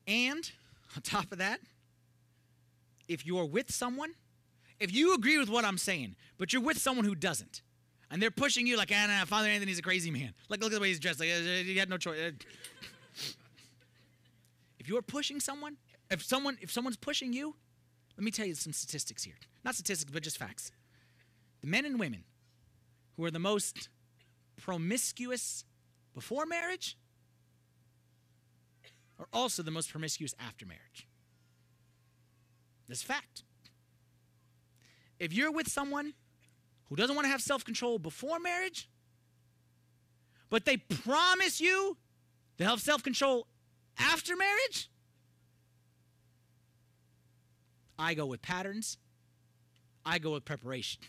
[0.06, 0.50] And
[0.96, 1.60] on top of that,
[3.08, 4.14] if you're with someone,
[4.82, 7.62] if you agree with what I'm saying, but you're with someone who doesn't,
[8.10, 10.34] and they're pushing you like, ah, nah, Father Anthony's a crazy man.
[10.48, 11.20] Like, look at the way he's dressed.
[11.20, 12.18] Like, he had no choice.
[14.80, 15.76] if you're pushing someone,
[16.10, 17.54] if someone, if someone's pushing you,
[18.18, 19.36] let me tell you some statistics here.
[19.64, 20.72] Not statistics, but just facts.
[21.60, 22.24] The men and women
[23.16, 23.88] who are the most
[24.60, 25.64] promiscuous
[26.12, 26.98] before marriage
[29.20, 31.06] are also the most promiscuous after marriage.
[32.88, 33.44] That's fact.
[35.22, 36.14] If you're with someone
[36.88, 38.88] who doesn't want to have self control before marriage,
[40.50, 41.96] but they promise you
[42.56, 43.46] they'll have self control
[43.96, 44.90] After marriage,
[47.96, 48.98] I go with patterns.
[50.04, 51.00] I go with preparation.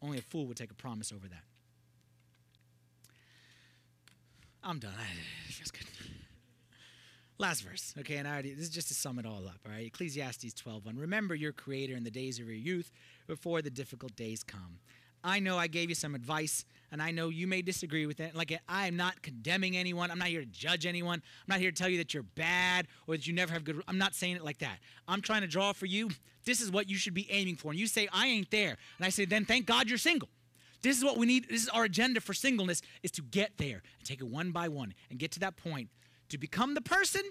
[0.00, 1.44] Only a fool would take a promise over that.
[4.62, 4.92] I'm done.
[5.58, 5.86] That's good.
[7.36, 9.72] Last verse, okay, and I already, this is just to sum it all up, all
[9.72, 9.86] right?
[9.86, 10.96] Ecclesiastes 12:1.
[10.96, 12.92] Remember your Creator in the days of your youth,
[13.26, 14.78] before the difficult days come.
[15.24, 18.36] I know I gave you some advice, and I know you may disagree with it.
[18.36, 20.12] Like I am not condemning anyone.
[20.12, 21.14] I'm not here to judge anyone.
[21.16, 23.82] I'm not here to tell you that you're bad or that you never have good.
[23.88, 24.78] I'm not saying it like that.
[25.08, 26.10] I'm trying to draw for you.
[26.44, 27.70] This is what you should be aiming for.
[27.70, 30.28] And you say I ain't there, and I say then thank God you're single.
[30.82, 31.48] This is what we need.
[31.48, 34.68] This is our agenda for singleness: is to get there and take it one by
[34.68, 35.88] one and get to that point
[36.34, 37.22] to become the person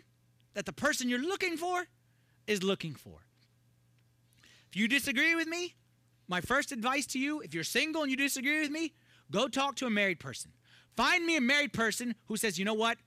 [0.53, 1.87] that the person you're looking for
[2.47, 3.19] is looking for.
[4.69, 5.75] If you disagree with me,
[6.27, 8.93] my first advice to you if you're single and you disagree with me,
[9.29, 10.51] go talk to a married person.
[10.95, 12.97] Find me a married person who says, you know what?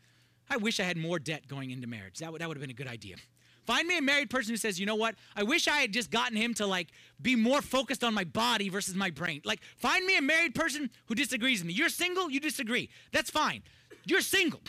[0.50, 2.18] I wish I had more debt going into marriage.
[2.18, 3.16] That would, that would have been a good idea.
[3.64, 5.16] Find me a married person who says, you know what?
[5.34, 6.88] I wish I had just gotten him to like
[7.20, 9.40] be more focused on my body versus my brain.
[9.44, 11.72] Like, find me a married person who disagrees with me.
[11.72, 12.90] You're single, you disagree.
[13.12, 13.62] That's fine.
[14.04, 14.60] You're single.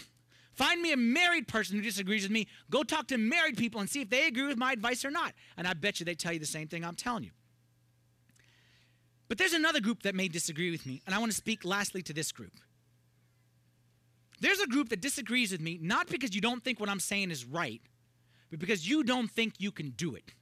[0.58, 2.48] Find me a married person who disagrees with me.
[2.72, 5.34] Go talk to married people and see if they agree with my advice or not.
[5.56, 7.30] And I bet you they tell you the same thing I'm telling you.
[9.28, 12.02] But there's another group that may disagree with me, and I want to speak lastly
[12.02, 12.54] to this group.
[14.40, 17.30] There's a group that disagrees with me not because you don't think what I'm saying
[17.30, 17.82] is right,
[18.50, 20.34] but because you don't think you can do it.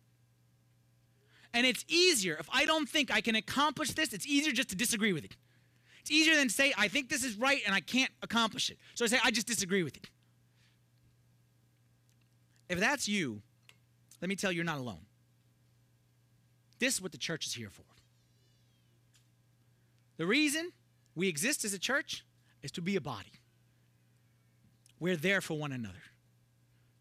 [1.54, 4.76] And it's easier, if I don't think I can accomplish this, it's easier just to
[4.78, 5.36] disagree with it.
[6.06, 8.78] It's easier than to say, I think this is right and I can't accomplish it.
[8.94, 10.08] So I say, I just disagree with it.
[12.70, 13.42] If that's you,
[14.22, 15.08] let me tell you, you're not alone.
[16.78, 17.82] This is what the church is here for.
[20.18, 20.72] The reason
[21.16, 22.24] we exist as a church
[22.62, 23.32] is to be a body.
[25.00, 26.04] We're there for one another.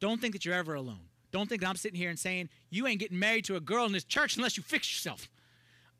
[0.00, 1.10] Don't think that you're ever alone.
[1.30, 3.84] Don't think that I'm sitting here and saying, you ain't getting married to a girl
[3.84, 5.28] in this church unless you fix yourself.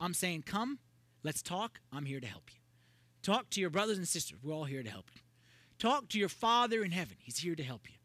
[0.01, 0.79] I'm saying, come,
[1.23, 1.81] let's talk.
[1.93, 2.64] I'm here to help you.
[3.25, 4.39] Talk to your brothers and sisters.
[4.43, 5.23] We're all here to help you.
[5.79, 7.17] Talk to your Father in heaven.
[7.19, 7.97] He's here to help you.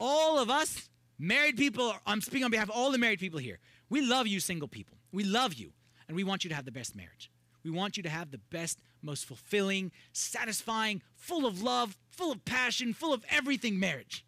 [0.00, 0.88] All of us,
[1.18, 3.58] married people, I'm speaking on behalf of all the married people here.
[3.90, 4.96] We love you, single people.
[5.12, 5.72] We love you,
[6.08, 7.30] and we want you to have the best marriage.
[7.62, 12.42] We want you to have the best, most fulfilling, satisfying, full of love, full of
[12.46, 14.24] passion, full of everything marriage.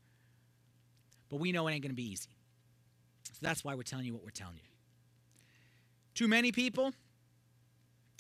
[1.31, 2.37] But we know it ain't going to be easy.
[3.33, 4.61] So that's why we're telling you what we're telling you.
[6.15, 6.93] Too many people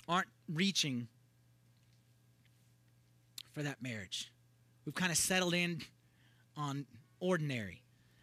[0.09, 1.09] aren't reaching
[3.53, 4.32] for that marriage.
[4.84, 5.82] We've kind of settled in
[6.57, 6.86] on
[7.20, 7.82] ordinary.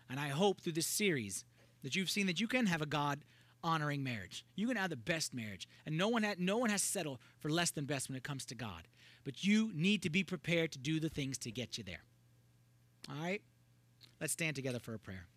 [0.09, 1.45] And I hope through this series
[1.83, 3.19] that you've seen that you can have a God
[3.63, 4.45] honoring marriage.
[4.55, 5.67] You can have the best marriage.
[5.85, 8.45] And no one, no one has to settle for less than best when it comes
[8.45, 8.87] to God.
[9.23, 12.03] But you need to be prepared to do the things to get you there.
[13.09, 13.41] All right?
[14.19, 15.27] Let's stand together for a prayer.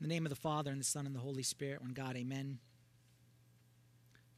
[0.00, 2.16] In the name of the Father, and the Son, and the Holy Spirit, one God,
[2.16, 2.58] amen.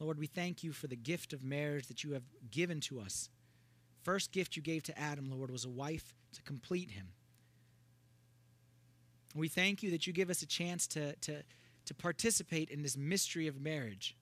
[0.01, 3.30] Lord, we thank you for the gift of marriage that you have given to us.
[4.03, 7.09] First gift you gave to Adam, Lord, was a wife to complete him.
[9.34, 11.42] We thank you that you give us a chance to, to,
[11.86, 14.16] to participate in this mystery of marriage.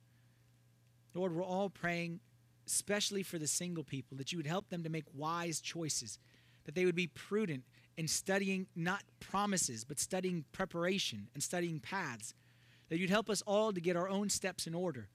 [1.13, 2.19] Lord, we're all praying,
[2.65, 6.17] especially for the single people, that you would help them to make wise choices,
[6.65, 7.63] that they would be prudent
[7.97, 12.33] in studying not promises, but studying preparation and studying paths,
[12.89, 15.09] that you'd help us all to get our own steps in order,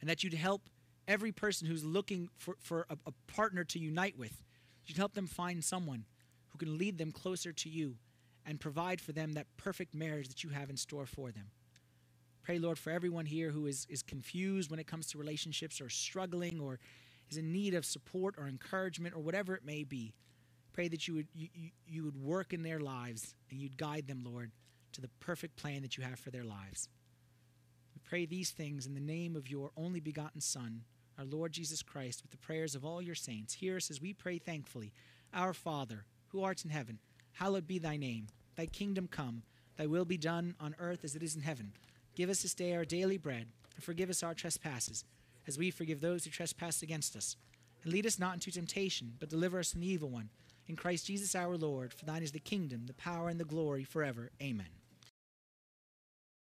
[0.00, 0.62] and that you'd help
[1.06, 4.42] every person who's looking for, for a, a partner to unite with,
[4.84, 6.04] you'd help them find someone
[6.50, 7.96] who can lead them closer to you
[8.46, 11.50] and provide for them that perfect marriage that you have in store for them.
[12.42, 15.90] Pray, Lord, for everyone here who is, is confused when it comes to relationships or
[15.90, 16.78] struggling or
[17.30, 20.14] is in need of support or encouragement or whatever it may be.
[20.72, 21.48] Pray that you would, you,
[21.86, 24.50] you would work in their lives and you'd guide them, Lord,
[24.92, 26.88] to the perfect plan that you have for their lives.
[28.08, 30.80] Pray these things in the name of your only begotten Son,
[31.18, 33.52] our Lord Jesus Christ, with the prayers of all your saints.
[33.52, 34.94] Hear us as we pray thankfully
[35.34, 37.00] Our Father, who art in heaven,
[37.32, 38.28] hallowed be thy name.
[38.56, 39.42] Thy kingdom come,
[39.76, 41.72] thy will be done on earth as it is in heaven.
[42.14, 45.04] Give us this day our daily bread, and forgive us our trespasses,
[45.46, 47.36] as we forgive those who trespass against us.
[47.84, 50.30] And lead us not into temptation, but deliver us from the evil one.
[50.66, 53.84] In Christ Jesus our Lord, for thine is the kingdom, the power, and the glory
[53.84, 54.30] forever.
[54.40, 54.77] Amen.